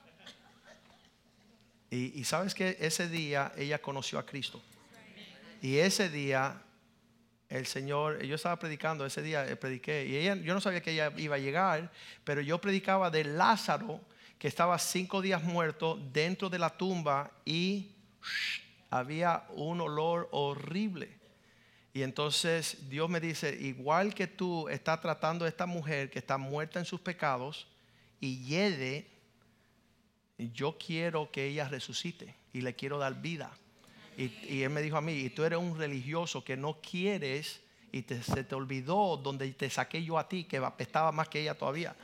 [1.92, 4.62] Y, sabes que ese día ella conoció a Cristo.
[5.62, 6.62] Y ese día
[7.48, 10.92] el Señor, yo estaba predicando, ese día eh, prediqué, y ella, yo no sabía que
[10.92, 11.92] ella iba a llegar,
[12.24, 14.02] pero yo predicaba de Lázaro,
[14.40, 17.92] que estaba cinco días muerto dentro de la tumba y
[18.90, 21.25] había un olor horrible.
[21.96, 26.38] Y entonces Dios me dice, igual que tú estás tratando a esta mujer que está
[26.38, 27.68] muerta en sus pecados
[28.20, 29.08] y hiede,
[30.38, 33.50] yo quiero que ella resucite y le quiero dar vida.
[34.18, 37.62] Y, él me dijo a mí, y tú eres un religioso que no quieres
[37.94, 41.56] y se te olvidó donde te saqué yo a ti, que apestaba más que ella
[41.56, 41.96] todavía.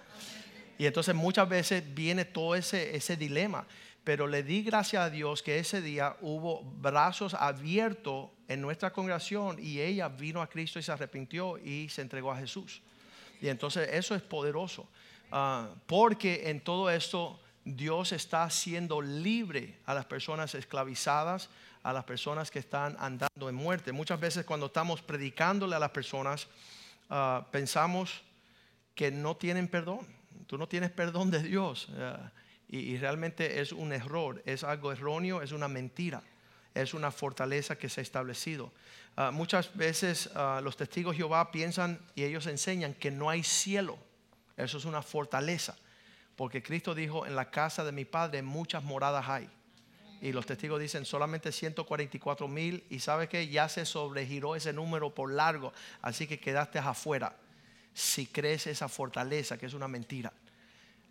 [0.77, 3.67] Y entonces muchas veces viene todo ese, ese dilema.
[4.03, 9.57] Pero le di gracias a Dios que ese día hubo brazos abiertos en nuestra congregación
[9.59, 12.81] y ella vino a Cristo y se arrepintió y se entregó a Jesús.
[13.41, 14.87] Y entonces eso es poderoso.
[15.31, 21.49] Ah, porque en todo esto Dios está haciendo libre a las personas esclavizadas,
[21.83, 23.91] a las personas que están andando en muerte.
[23.91, 26.47] Muchas veces cuando estamos predicándole a las personas,
[27.09, 28.21] ah, pensamos
[28.95, 30.07] que no tienen perdón.
[30.47, 31.87] Tú no tienes perdón de Dios.
[31.97, 32.31] Ah,
[32.71, 36.23] y, realmente es un error, es algo erróneo, es una mentira,
[36.73, 38.71] es una fortaleza que se ha establecido.
[39.17, 43.43] Ah, muchas veces ah, los testigos de Jehová piensan y ellos enseñan que no hay
[43.43, 43.99] cielo.
[44.55, 45.75] Eso es una fortaleza,
[46.37, 49.49] porque Cristo dijo, en la casa de mi Padre muchas moradas hay.
[50.21, 55.13] Y los testigos dicen solamente 144 mil y sabe que ya se sobregiró ese número
[55.13, 57.35] por largo, así que quedaste afuera.
[57.93, 60.31] Si crees esa fortaleza, que es una mentira.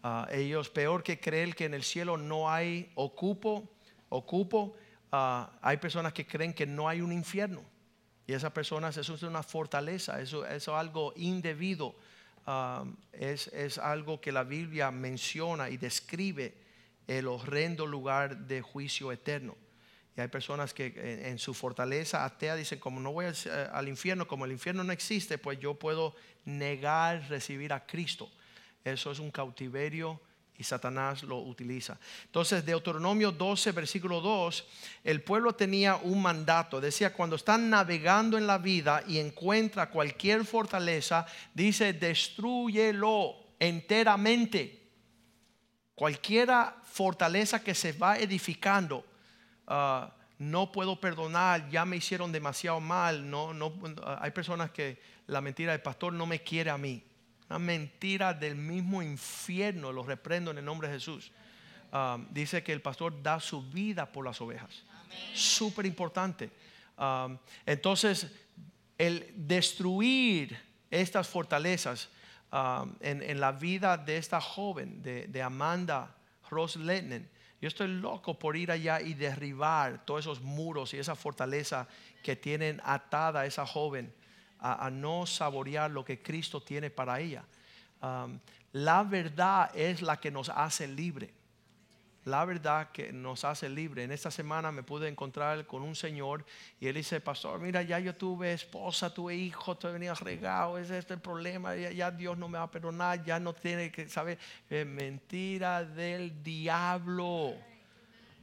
[0.03, 3.69] Ah, ellos, peor que creer que en el cielo no hay ocupo,
[4.09, 4.75] ocupo,
[5.13, 7.63] ah, hay personas que creen que no hay un infierno.
[8.27, 11.95] Y esas personas, eso es una fortaleza, eso es algo indebido.
[12.47, 16.55] Ah, es, es algo que la Biblia menciona y describe
[17.07, 19.57] el horrendo lugar de juicio eterno.
[20.17, 20.93] Y hay personas que
[21.29, 23.27] en, su fortaleza atea dicen, como no voy
[23.73, 28.31] al, infierno, como el infierno no existe, pues yo puedo negar recibir a Cristo.
[28.85, 30.21] Eso es un cautiverio
[30.57, 31.99] y Satanás lo utiliza.
[32.27, 34.67] Entonces, Deuteronomio 12, versículo 2,
[35.05, 36.81] el pueblo tenía un mandato.
[36.81, 44.79] Decía, cuando están navegando en la vida y encuentra cualquier fortaleza, dice, destruyelo enteramente.
[45.95, 49.05] Cualquiera fortaleza que se va edificando,
[49.73, 53.31] Ah, no puedo perdonar, ya me hicieron demasiado mal.
[53.31, 53.73] No, no,
[54.19, 57.05] hay personas que la mentira del pastor no me quiere a mí.
[57.51, 61.33] Una mentira del mismo infierno, lo reprendo en el nombre de Jesús.
[61.91, 64.85] Ah, dice que el pastor da su vida por las ovejas.
[65.35, 66.49] Súper importante.
[66.97, 67.29] Ah,
[67.67, 68.29] entonces,
[68.97, 70.57] el destruir
[70.93, 72.09] estas fortalezas
[73.01, 76.15] en, la vida de esta joven, de, de Amanda
[76.51, 77.29] Ross Letnen,
[77.61, 81.89] yo estoy loco por ir allá y derribar todos esos muros y esa fortaleza
[82.23, 84.13] que tienen atada a esa joven
[84.61, 87.45] a, no saborear lo que Cristo tiene para ella.
[88.03, 88.39] Um,
[88.73, 91.33] la verdad es la que nos hace libre
[92.25, 94.05] la verdad que nos hace libre.
[94.05, 96.45] En esta semana me pude encontrar con un señor
[96.79, 100.91] y él dice, pastor, mira, ya yo tuve esposa, tuve hijo, te venía regado, es
[100.91, 104.39] el problema, ya, Dios no me va a perdonar, ya no tiene que saber.
[104.69, 107.55] mentira del diablo.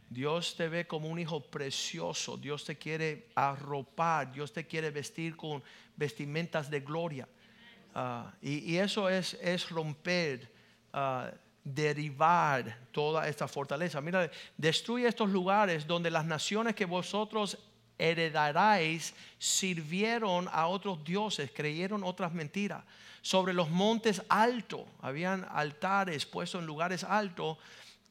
[0.10, 5.36] Dios te ve como un hijo precioso, Dios te quiere arropar, Dios te quiere vestir
[5.36, 5.62] con
[5.96, 7.28] vestimentas de gloria.
[7.94, 10.56] Ah, y, eso es, es romper.
[10.94, 11.30] Uh,
[11.74, 14.00] derivar toda esta fortaleza.
[14.00, 17.58] Mira, destruye estos lugares donde las naciones que vosotros
[17.98, 22.84] heredaréis sirvieron a otros dioses, creyeron otras mentiras.
[23.22, 27.58] Sobre los montes altos, habían altares puestos en lugares altos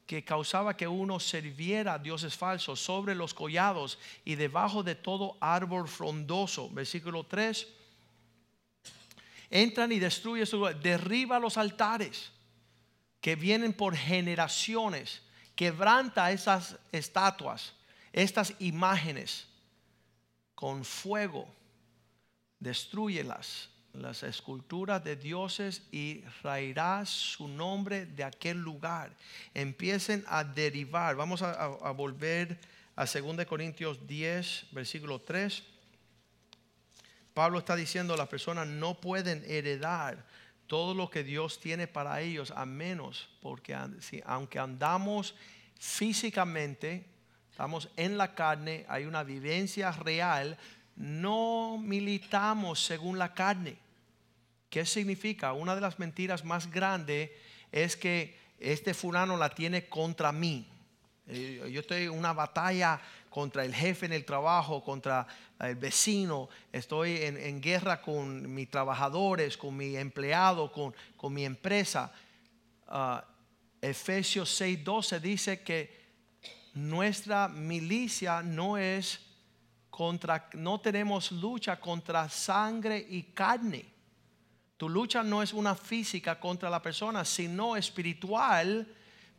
[0.07, 5.35] que causaba que uno sirviera a dioses falsos sobre los collados y debajo de todo
[5.41, 6.69] árbol frondoso.
[6.69, 7.67] Versículo 3.
[9.49, 10.47] Entran y destruyen,
[10.81, 12.31] derriba los altares
[13.19, 15.21] que vienen por generaciones,
[15.55, 17.73] quebranta esas estatuas,
[18.13, 19.45] estas imágenes
[20.55, 21.53] con fuego,
[22.59, 23.69] destruyelas,
[24.01, 29.15] las esculturas de dioses y raerás su nombre de aquel lugar.
[29.53, 31.15] Empiecen a derivar.
[31.15, 32.59] Vamos a, a volver
[32.95, 35.63] a 2 Corintios 10, versículo 3.
[37.33, 40.25] Pablo está diciendo las personas no pueden heredar
[40.67, 43.75] todo lo que Dios tiene para ellos, a menos porque
[44.25, 45.35] aunque andamos
[45.79, 47.05] físicamente,
[47.51, 50.57] estamos en la carne, hay una vivencia real,
[50.95, 53.77] no militamos según la carne.
[54.77, 55.53] ¿Qué significa?
[55.53, 57.31] Una de las mentiras más grandes
[57.71, 60.67] es que este fulano la tiene contra mí.
[61.25, 65.25] Eh, yo estoy en una batalla contra el jefe en el trabajo, contra
[65.59, 72.13] el vecino, estoy en, guerra con mis trabajadores, con mi empleado, con, con mi empresa.
[72.87, 73.17] Uh,
[73.81, 75.89] Efesios 6:12 dice que
[76.75, 79.21] nuestra milicia no es
[79.89, 83.96] contra, no tenemos lucha contra sangre y carne.
[84.77, 88.87] Tu lucha no es una física contra la persona, sino espiritual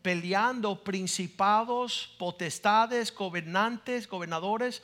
[0.02, 4.82] peleando principados, potestades, gobernantes, gobernadores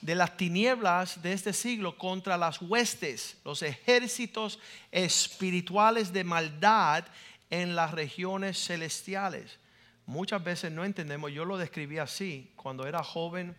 [0.00, 4.58] de las tinieblas de este siglo contra las huestes, los ejércitos
[4.90, 7.04] espirituales de maldad
[7.50, 9.58] en las regiones celestiales.
[10.06, 13.56] Muchas veces no entendemos, yo lo describí así, cuando era joven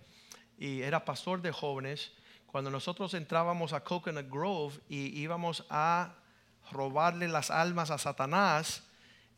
[0.60, 2.12] y era pastor de jóvenes,
[2.46, 6.16] cuando nosotros entrábamos a Coconut Grove y íbamos a
[6.72, 8.84] robarle las almas a Satanás,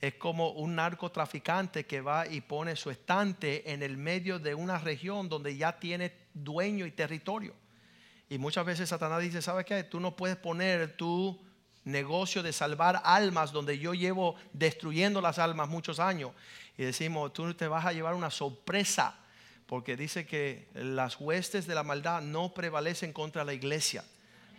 [0.02, 4.78] es como un narcotraficante que va y pone su estante en el medio de una
[4.78, 7.54] región donde ya tiene dueño y territorio.
[8.30, 9.84] Y muchas veces Satanás dice, ¿sabes qué?
[9.84, 11.40] Tú no puedes poner tu
[11.84, 16.32] negocio de salvar almas donde yo llevo destruyendo las almas muchos años.
[16.78, 19.18] Y decimos, tú te vas a llevar una sorpresa,
[19.66, 24.04] porque dice que las huestes de la maldad no prevalecen contra la iglesia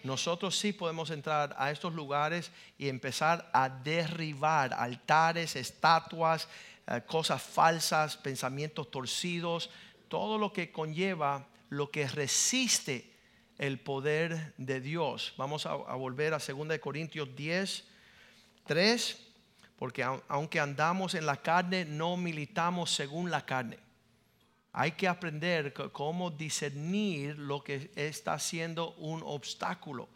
[0.04, 6.48] nosotros sí podemos entrar a estos lugares y empezar a derribar altares, estatuas,
[6.86, 9.70] eh, cosas falsas, pensamientos torcidos,
[10.08, 13.12] todo lo que conlleva, lo que resiste
[13.58, 15.34] el poder de Dios.
[15.36, 17.84] Vamos a, volver a 2 Corintios 10,
[18.66, 19.26] 3.
[19.78, 23.78] porque au- aunque andamos en la carne, no militamos según la carne.
[24.72, 30.08] Hay que aprender cómo discernir lo que está siendo un obstáculo.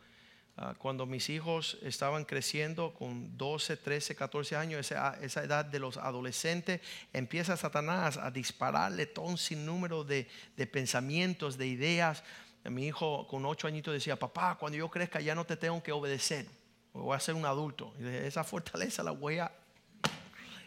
[0.56, 5.80] Ah, cuando mis hijos estaban creciendo con 12, 13, 14 años, esa, esa edad de
[5.80, 6.80] los adolescentes,
[7.12, 12.22] empieza Satanás a dispararle todo un sinnúmero de, de pensamientos, de ideas.
[12.62, 15.90] Mi hijo con 8 añitos decía, papá, cuando yo crezca ya no te tengo que
[15.90, 16.46] obedecer,
[16.92, 17.92] voy a ser un adulto.
[17.98, 19.50] Esa fortaleza la voy a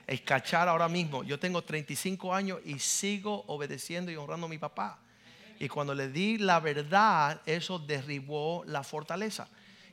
[0.07, 1.23] escachar ahora mismo.
[1.23, 4.99] Yo tengo 35 años y sigo obedeciendo y honrando a mi papá.
[5.59, 9.47] Y cuando le di la verdad, eso derribó la fortaleza.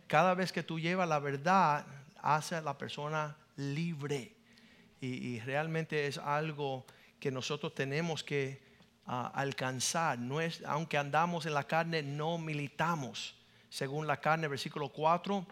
[0.06, 1.84] Cada vez que tú llevas la verdad,
[2.22, 4.32] hace a la persona libre.
[5.00, 6.86] Y, y realmente es algo
[7.18, 8.62] que nosotros tenemos que
[9.06, 10.18] ah, alcanzar.
[10.18, 13.34] No es, aunque andamos en la carne, no militamos.
[13.70, 15.46] Según la carne, versículo 4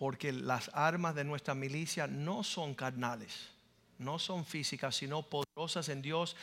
[0.00, 3.50] porque las armas de nuestra milicia no son carnales,
[3.98, 6.36] no son físicas, sino poderosas en Dios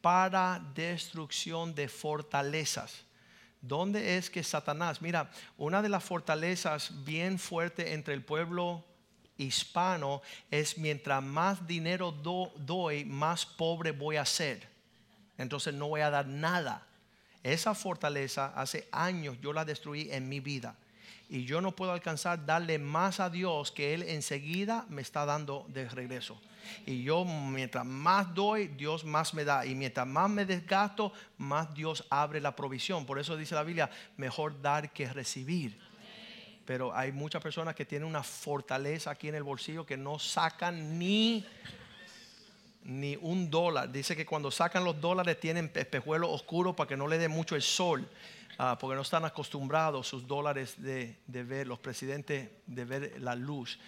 [0.00, 3.02] para destrucción de fortalezas.
[3.60, 5.02] ¿Dónde es que Satanás?
[5.02, 8.82] Mira, una de las fortalezas bien fuerte entre el pueblo
[9.36, 14.66] hispano es mientras más dinero do- doy, más pobre voy a ser.
[15.36, 16.86] Entonces no voy a dar nada.
[17.42, 20.76] Esa fortaleza hace años yo la destruí en mi vida.
[21.32, 25.64] Y yo no puedo alcanzar darle más a Dios que Él enseguida me está dando
[25.70, 26.38] de regreso.
[26.84, 29.64] Y yo mientras más doy, Dios más me da.
[29.64, 33.06] Y mientras más me desgasto, más Dios abre la provisión.
[33.06, 35.80] Por eso dice la Biblia, mejor dar que recibir.
[36.66, 40.98] Pero hay muchas personas que tienen una fortaleza aquí en el bolsillo que no sacan
[40.98, 41.46] ni
[42.84, 43.90] ni un dólar.
[43.90, 47.54] Dice que cuando sacan los dólares tienen espejuelos oscuros para que no le dé mucho
[47.54, 48.08] el sol,
[48.58, 53.34] ah, porque no están acostumbrados sus dólares de, de ver, los presidentes de ver la
[53.34, 53.78] luz.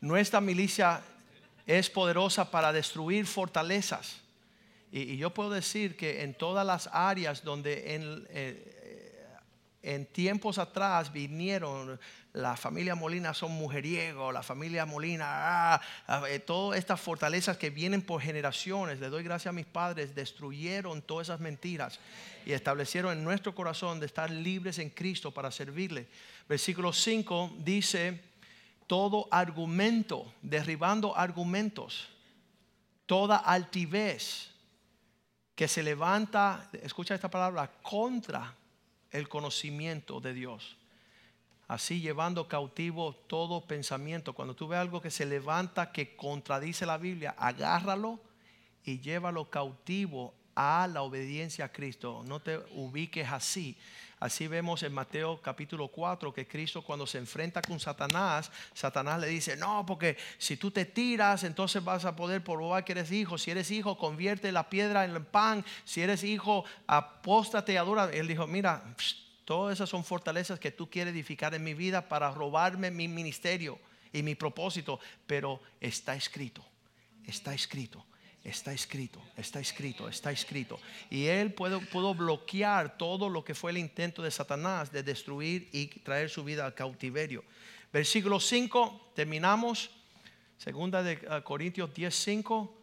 [0.00, 1.02] Nuestra milicia
[1.66, 4.20] es poderosa para destruir fortalezas.
[4.90, 8.71] Y, yo puedo decir que en todas las áreas donde en, eh,
[9.82, 11.98] en tiempos atrás vinieron,
[12.32, 17.70] la familia Molina son mujeriegos, la familia Molina, ah, ah, eh, todas estas fortalezas que
[17.70, 21.98] vienen por generaciones, le doy gracias a mis padres, destruyeron todas esas mentiras
[22.46, 26.06] y establecieron en nuestro corazón de estar libres en Cristo para servirle.
[26.48, 28.20] Versículo 5 dice,
[28.86, 32.08] todo argumento, derribando argumentos,
[33.06, 34.50] toda altivez
[35.56, 38.54] que se levanta, escucha esta palabra, contra
[39.12, 40.76] el conocimiento de Dios.
[41.68, 44.34] Así llevando cautivo todo pensamiento.
[44.34, 48.20] Cuando tú ves algo que se levanta, que contradice la Biblia, agárralo
[48.84, 52.22] y llévalo cautivo a la obediencia a Cristo.
[52.26, 53.76] No te ubiques así.
[54.22, 59.26] Así vemos en Mateo capítulo 4 que Cristo cuando se enfrenta con Satanás, Satanás le
[59.26, 63.36] dice, no, porque si tú te tiras, entonces vas a poder probar que eres hijo.
[63.36, 65.64] Si eres hijo, convierte la piedra en el pan.
[65.84, 68.10] Si eres hijo, apóstate y adora.
[68.12, 68.84] Él dijo, mira,
[69.44, 73.80] todas esas son fortalezas que tú quieres edificar en mi vida para robarme mi ministerio
[74.12, 75.00] y mi propósito.
[75.26, 76.64] Pero está escrito,
[77.26, 78.06] está escrito.
[78.44, 80.80] Está escrito, está escrito, está escrito.
[81.10, 85.86] Y él pudo, bloquear todo lo que fue el intento de Satanás de destruir y
[86.00, 87.44] traer su vida al cautiverio.
[87.92, 89.90] Versículo 5, terminamos.
[90.58, 92.78] Segunda de uh, Corintios 10, 5.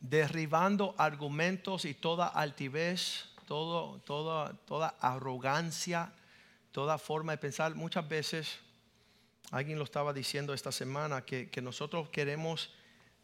[0.00, 6.14] Derribando argumentos y toda altivez, todo, toda, toda arrogancia,
[6.72, 7.74] toda forma de pensar.
[7.74, 8.60] Muchas veces
[9.50, 12.70] Alguien lo estaba diciendo esta semana que, que, nosotros queremos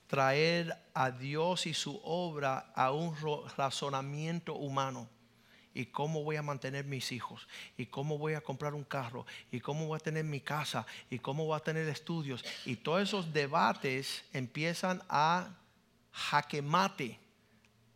[0.06, 3.14] traer a Dios y su obra a un
[3.56, 5.08] razonamiento humano.
[5.74, 7.46] ¿Y cómo voy a mantener mis hijos?
[7.76, 9.26] ¿Y cómo voy a comprar un carro?
[9.50, 10.86] ¿Y cómo voy a tener mi casa?
[11.10, 12.44] ¿Y cómo voy a tener estudios?
[12.64, 15.58] Y todos esos debates empiezan a
[16.12, 17.18] jaquemate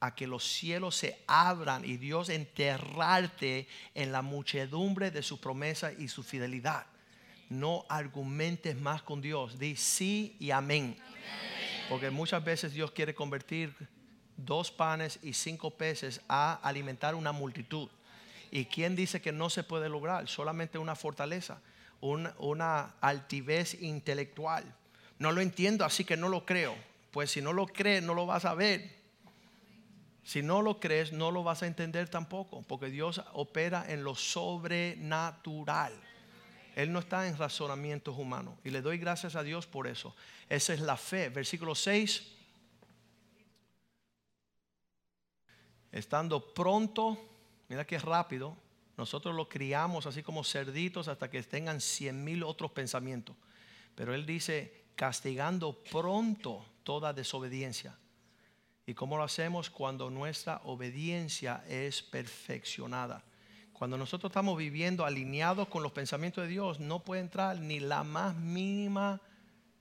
[0.00, 5.92] a que los cielos se abran y Dios enterrarte en la muchedumbre de su promesa
[5.92, 6.84] y su fidelidad
[7.48, 9.58] no argumentes más con Dios.
[9.58, 10.96] Di sí y amén.
[11.88, 13.74] Porque muchas veces Dios quiere convertir
[14.36, 17.88] dos panes y cinco peces a alimentar una multitud.
[18.50, 20.28] ¿Y quién dice que no se puede lograr?
[20.28, 21.60] Solamente una fortaleza,
[22.00, 24.64] una, una altivez intelectual.
[25.18, 26.74] No lo entiendo, así que no lo creo.
[27.10, 28.96] Pues si no lo crees, no lo vas a ver.
[30.22, 34.14] Si no lo crees, no lo vas a entender tampoco, porque Dios opera en lo
[34.14, 35.94] sobrenatural.
[36.78, 38.54] Él no está en razonamientos humanos.
[38.62, 40.14] Y le doy gracias a Dios por eso.
[40.48, 41.28] Esa es la fe.
[41.28, 42.22] Versículo 6.
[45.90, 47.18] Estando pronto,
[47.68, 48.56] mira que rápido,
[48.96, 53.34] Nosotros los criamos así como cerditos hasta que tengan cien mil otros pensamientos.
[53.96, 57.98] Pero Él dice, castigando pronto toda desobediencia.
[58.86, 59.68] ¿Y cómo lo hacemos?
[59.68, 63.24] Cuando nuestra obediencia es perfeccionada.
[63.78, 68.02] Cuando nosotros estamos viviendo alineados con los pensamientos de Dios, no puede entrar ni la
[68.02, 69.20] más mínima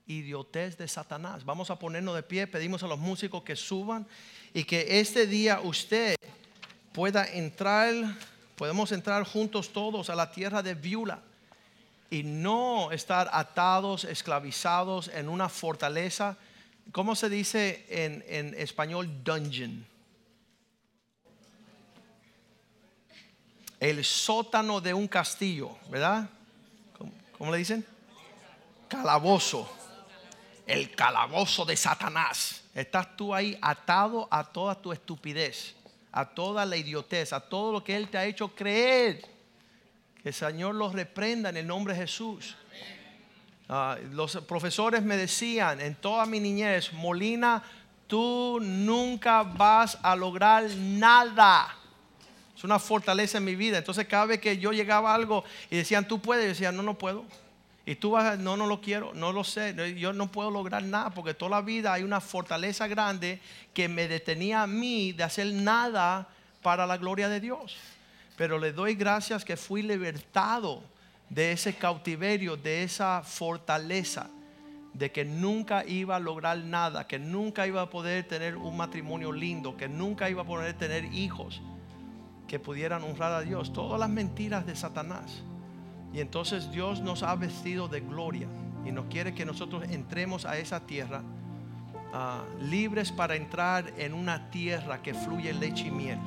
[0.06, 1.44] idiotez de Satanás.
[1.44, 4.06] Vamos a ponernos de pie, pedimos a los músicos que suban
[4.54, 6.14] y que este día usted
[6.92, 7.92] pueda entrar,
[8.54, 11.20] podemos entrar juntos todos a la tierra de Viula
[12.08, 16.36] y no estar atados, esclavizados en una fortaleza.
[16.92, 19.84] ¿Cómo se dice en, en español dungeon?
[23.80, 26.28] El sótano de un castillo, ¿verdad?
[27.36, 27.86] ¿Cómo, le dicen?
[28.88, 29.70] Calabozo.
[30.66, 32.62] El calabozo de Satanás.
[32.74, 35.74] Estás tú ahí atado a toda tu estupidez,
[36.12, 39.22] a toda la idiotez, a todo lo que Él te ha hecho creer.
[40.22, 42.56] Que el Señor los reprenda en el nombre de Jesús.
[43.68, 47.62] Ah, los profesores me decían en toda mi niñez, Molina,
[48.06, 51.77] tú nunca vas a lograr nada
[52.58, 53.78] es una fortaleza en mi vida.
[53.78, 56.82] Entonces cada vez que yo llegaba a algo y decían, tú puedes, yo decía, no,
[56.82, 57.24] no puedo.
[57.86, 61.10] Y tú vas, no, no lo quiero, no lo sé, yo no puedo lograr nada
[61.10, 63.40] porque toda la vida hay una fortaleza grande
[63.72, 66.26] que me detenía a mí de hacer nada
[66.60, 67.76] para la gloria de Dios.
[68.36, 70.82] Pero le doy gracias que fui libertado
[71.30, 74.28] de ese cautiverio, de esa fortaleza,
[74.94, 79.30] de que nunca iba a lograr nada, que nunca iba a poder tener un matrimonio
[79.30, 81.62] lindo, que nunca iba a poder tener hijos
[82.48, 83.72] que pudieran honrar a Dios.
[83.72, 85.42] Todas las mentiras de Satanás.
[86.12, 88.48] Y entonces Dios nos ha vestido de gloria
[88.84, 91.22] y nos quiere que nosotros entremos a esa tierra
[92.12, 96.18] ah, libres para entrar en una tierra que fluye leche y miel.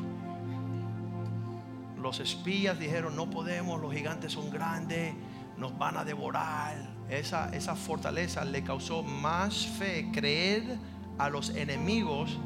[2.00, 5.14] Los espías dijeron, no podemos, los gigantes son grandes,
[5.58, 6.76] nos van a devorar.
[7.10, 10.78] Esa, esa fortaleza le causó más fe creer
[11.18, 12.38] a los enemigos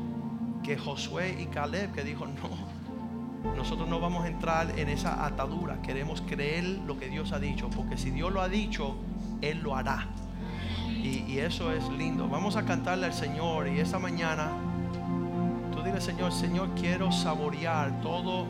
[0.63, 2.74] que Josué y Caleb, que dijo, no,
[3.56, 5.82] nosotros no vamos a entrar en esa atadura.
[5.82, 8.96] Queremos creer lo que Dios ha dicho, porque si Dios lo ha dicho,
[9.41, 10.08] Él lo hará.
[11.04, 12.28] Y, eso es lindo.
[12.28, 14.48] Vamos a cantarle al Señor y esta mañana
[15.72, 18.48] tú dile Señor, Señor, quiero saborear todo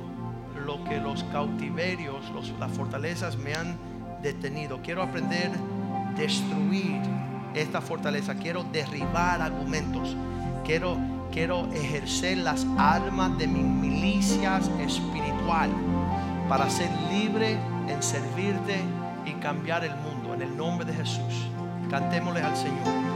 [0.66, 3.76] lo que los cautiverios, las fortalezas me han
[4.22, 4.82] detenido.
[4.82, 5.52] Quiero aprender
[6.16, 7.02] destruir
[7.54, 8.36] esta fortaleza.
[8.36, 10.16] Quiero derribar argumentos.
[10.64, 10.98] Quiero
[11.36, 15.70] quiero ejercer las armas de mis milicias espiritual
[16.48, 17.60] para ser libre
[17.90, 18.80] en servirte
[19.26, 20.34] y cambiar el mundo.
[20.34, 21.50] En el nombre de Jesús.
[21.90, 23.15] Cantémosle al Señor.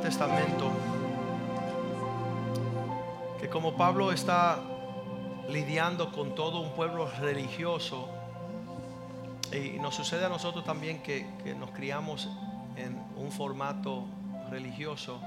[0.00, 0.70] Testamento
[3.40, 4.60] que como Pablo está
[5.48, 8.08] lidiando con todo un pueblo religioso,
[9.52, 12.28] y nos sucede a nosotros también que, que nos criamos
[12.76, 14.06] en un formato
[14.50, 15.20] religioso,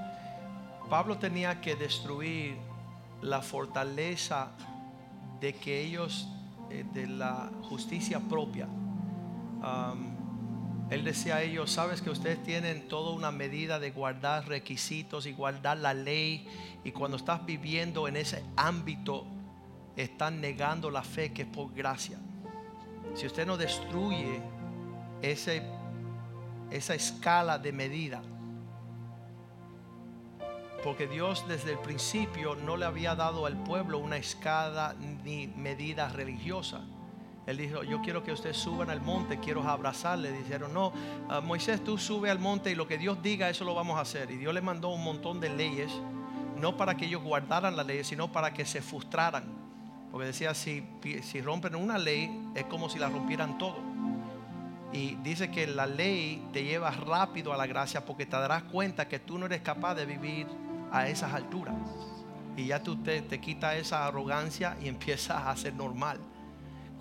[0.90, 2.56] Pablo tenía que destruir
[3.22, 4.50] la fortaleza
[5.40, 6.28] de que ellos,
[6.70, 10.15] eh, de la justicia propia, um,
[10.90, 15.32] él decía a ellos, sabes que ustedes tienen toda una medida de guardar requisitos y
[15.32, 16.46] guardar la ley
[16.84, 19.26] y cuando estás viviendo en ese ámbito
[19.96, 22.18] están negando la fe que es por gracia.
[23.14, 24.40] Si usted no destruye
[25.22, 25.62] ese,
[26.70, 28.22] esa escala de medida,
[30.84, 36.08] porque Dios desde el principio no le había dado al pueblo una escala ni medida
[36.10, 36.82] religiosa.
[37.46, 40.32] Él dijo, yo quiero que ustedes suban al monte, quiero abrazarle.
[40.32, 40.92] Dijeron, no,
[41.28, 44.00] ah, Moisés, tú sube al monte y lo que Dios diga, eso lo vamos a
[44.00, 44.30] hacer.
[44.32, 45.92] Y Dios le mandó un montón de leyes,
[46.60, 49.44] no para que ellos guardaran las leyes, sino para que se frustraran.
[50.10, 50.84] Porque decía, si,
[51.22, 53.76] si rompen una ley, es como si la rompieran todo.
[54.92, 59.06] Y dice que la ley te lleva rápido a la gracia porque te darás cuenta
[59.06, 60.48] que tú no eres capaz de vivir
[60.90, 61.76] a esas alturas.
[62.56, 66.18] Y ya tú te, te quitas esa arrogancia y empiezas a ser normal.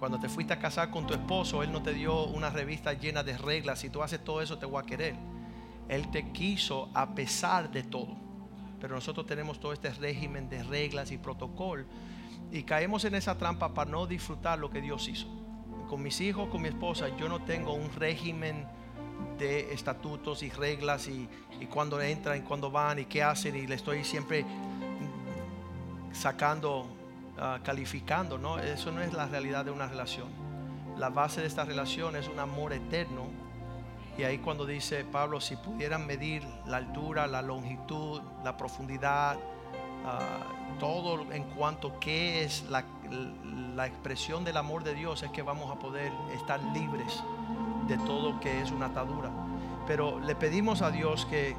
[0.06, 3.24] Cuando te fuiste a casar con tu esposo, Él no te dio una revista llena
[3.24, 3.80] de reglas.
[3.80, 5.16] Si tú haces todo eso, te voy a querer.
[5.89, 8.16] Él te quiso a pesar de todo.
[8.80, 11.86] Pero nosotros tenemos todo este régimen de reglas y protocolo.
[12.51, 15.26] Y caemos en esa trampa para no disfrutar lo que Dios hizo.
[15.89, 18.68] Con mis hijos, con mi esposa, yo no tengo un régimen
[19.39, 21.28] de estatutos y reglas y,
[21.60, 23.56] y cuándo entran y cuándo van y qué hacen.
[23.56, 24.45] Y le estoy siempre
[26.12, 26.86] sacando
[27.38, 28.59] Ah, calificando, ¿no?
[28.59, 30.29] Eso no es la realidad de una relación.
[30.97, 33.25] La base de esta relación es un amor eterno.
[34.17, 39.38] Y ahí cuando dice Pablo, si pudieran medir la altura, la longitud, la profundidad,
[40.05, 40.19] ah,
[40.79, 42.86] todo en cuanto a qué es la,
[43.75, 47.21] la expresión del amor de Dios, es que vamos a poder estar libres
[47.89, 49.29] de todo que es una atadura.
[49.86, 51.53] Pero le pedimos a Dios que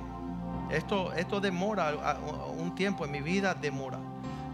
[0.71, 2.17] esto, esto demora
[2.57, 3.99] un tiempo en mi vida, demora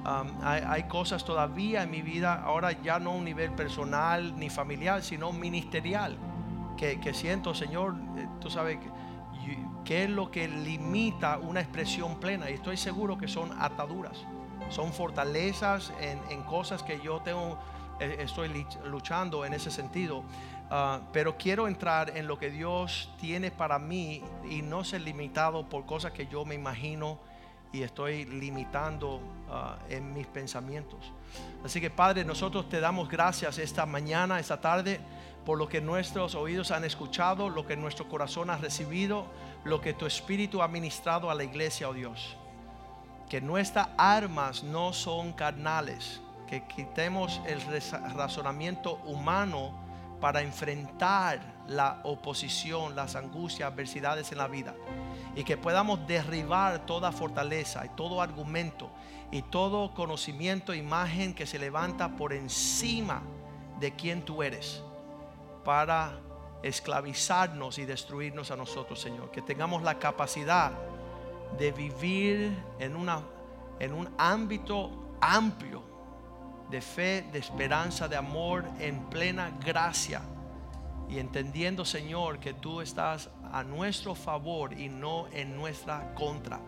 [0.04, 5.02] hay, cosas todavía en mi vida, ahora ya no a un nivel personal ni familiar,
[5.02, 6.16] sino ministerial,
[6.76, 8.78] que, siento, Señor, eh, tú sabes
[9.84, 12.50] qué es lo que limita una expresión plena.
[12.50, 14.24] Y estoy seguro que son ataduras,
[14.68, 17.58] son fortalezas en, cosas que yo tengo,
[18.00, 20.24] eh, estoy luchando en ese sentido.
[20.74, 25.68] Ah, pero quiero entrar en lo que Dios tiene para mí y no ser limitado
[25.68, 27.18] por cosas que yo me imagino
[27.72, 29.20] y estoy limitando
[29.52, 31.12] ah, en mis pensamientos.
[31.64, 35.00] Así que Padre, nosotros te damos gracias esta mañana, esta tarde,
[35.44, 39.26] por lo que nuestros oídos han escuchado, lo que nuestro corazón ha recibido,
[39.64, 42.36] lo que tu Espíritu ha ministrado a la iglesia, oh Dios.
[43.28, 47.60] Que nuestras armas no son carnales, que quitemos el
[48.14, 49.81] razonamiento humano
[50.22, 54.72] para enfrentar la oposición, las angustias, adversidades en la vida
[55.34, 58.88] y que podamos derribar toda fortaleza y todo argumento
[59.32, 63.20] y todo conocimiento, imagen que se levanta por encima
[63.80, 64.84] de quien tú eres
[65.64, 66.20] para
[66.62, 69.32] esclavizarnos y destruirnos a nosotros, Señor.
[69.32, 70.70] Que tengamos la capacidad
[71.58, 73.22] de vivir en, una,
[73.80, 75.91] en un ámbito amplio
[76.72, 80.22] de fe, de esperanza, de amor, en plena gracia.
[81.08, 86.58] Y entendiendo, Señor, que tú estás a nuestro favor y no en nuestra contra.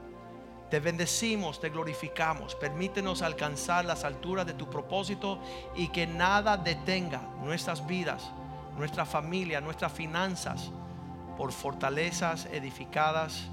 [0.70, 2.55] Te bendecimos, te glorificamos.
[2.55, 5.40] Permítenos alcanzar las alturas de tu propósito
[5.74, 8.30] y que nada detenga nuestras vidas,
[8.76, 10.70] nuestra familia, nuestras finanzas
[11.38, 13.48] por fortalezas edificadas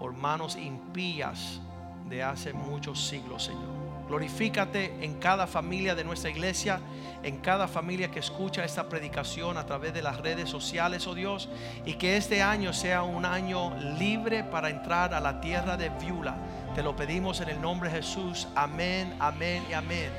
[0.00, 1.60] por manos impías
[2.08, 3.83] de hace muchos siglos, Señor.
[4.08, 6.80] Glorifícate en cada familia de nuestra iglesia,
[7.22, 11.48] en cada familia que escucha esta predicación a través de las redes sociales, oh Dios,
[11.86, 16.36] y que este año sea un año libre para entrar a la tierra de Viula.
[16.74, 18.46] Te lo pedimos en el nombre de Jesús.
[18.54, 20.10] Amén, amén y amén.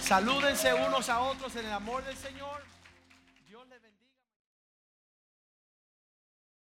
[0.00, 2.75] Salúdense unos a otros en el amor del Señor.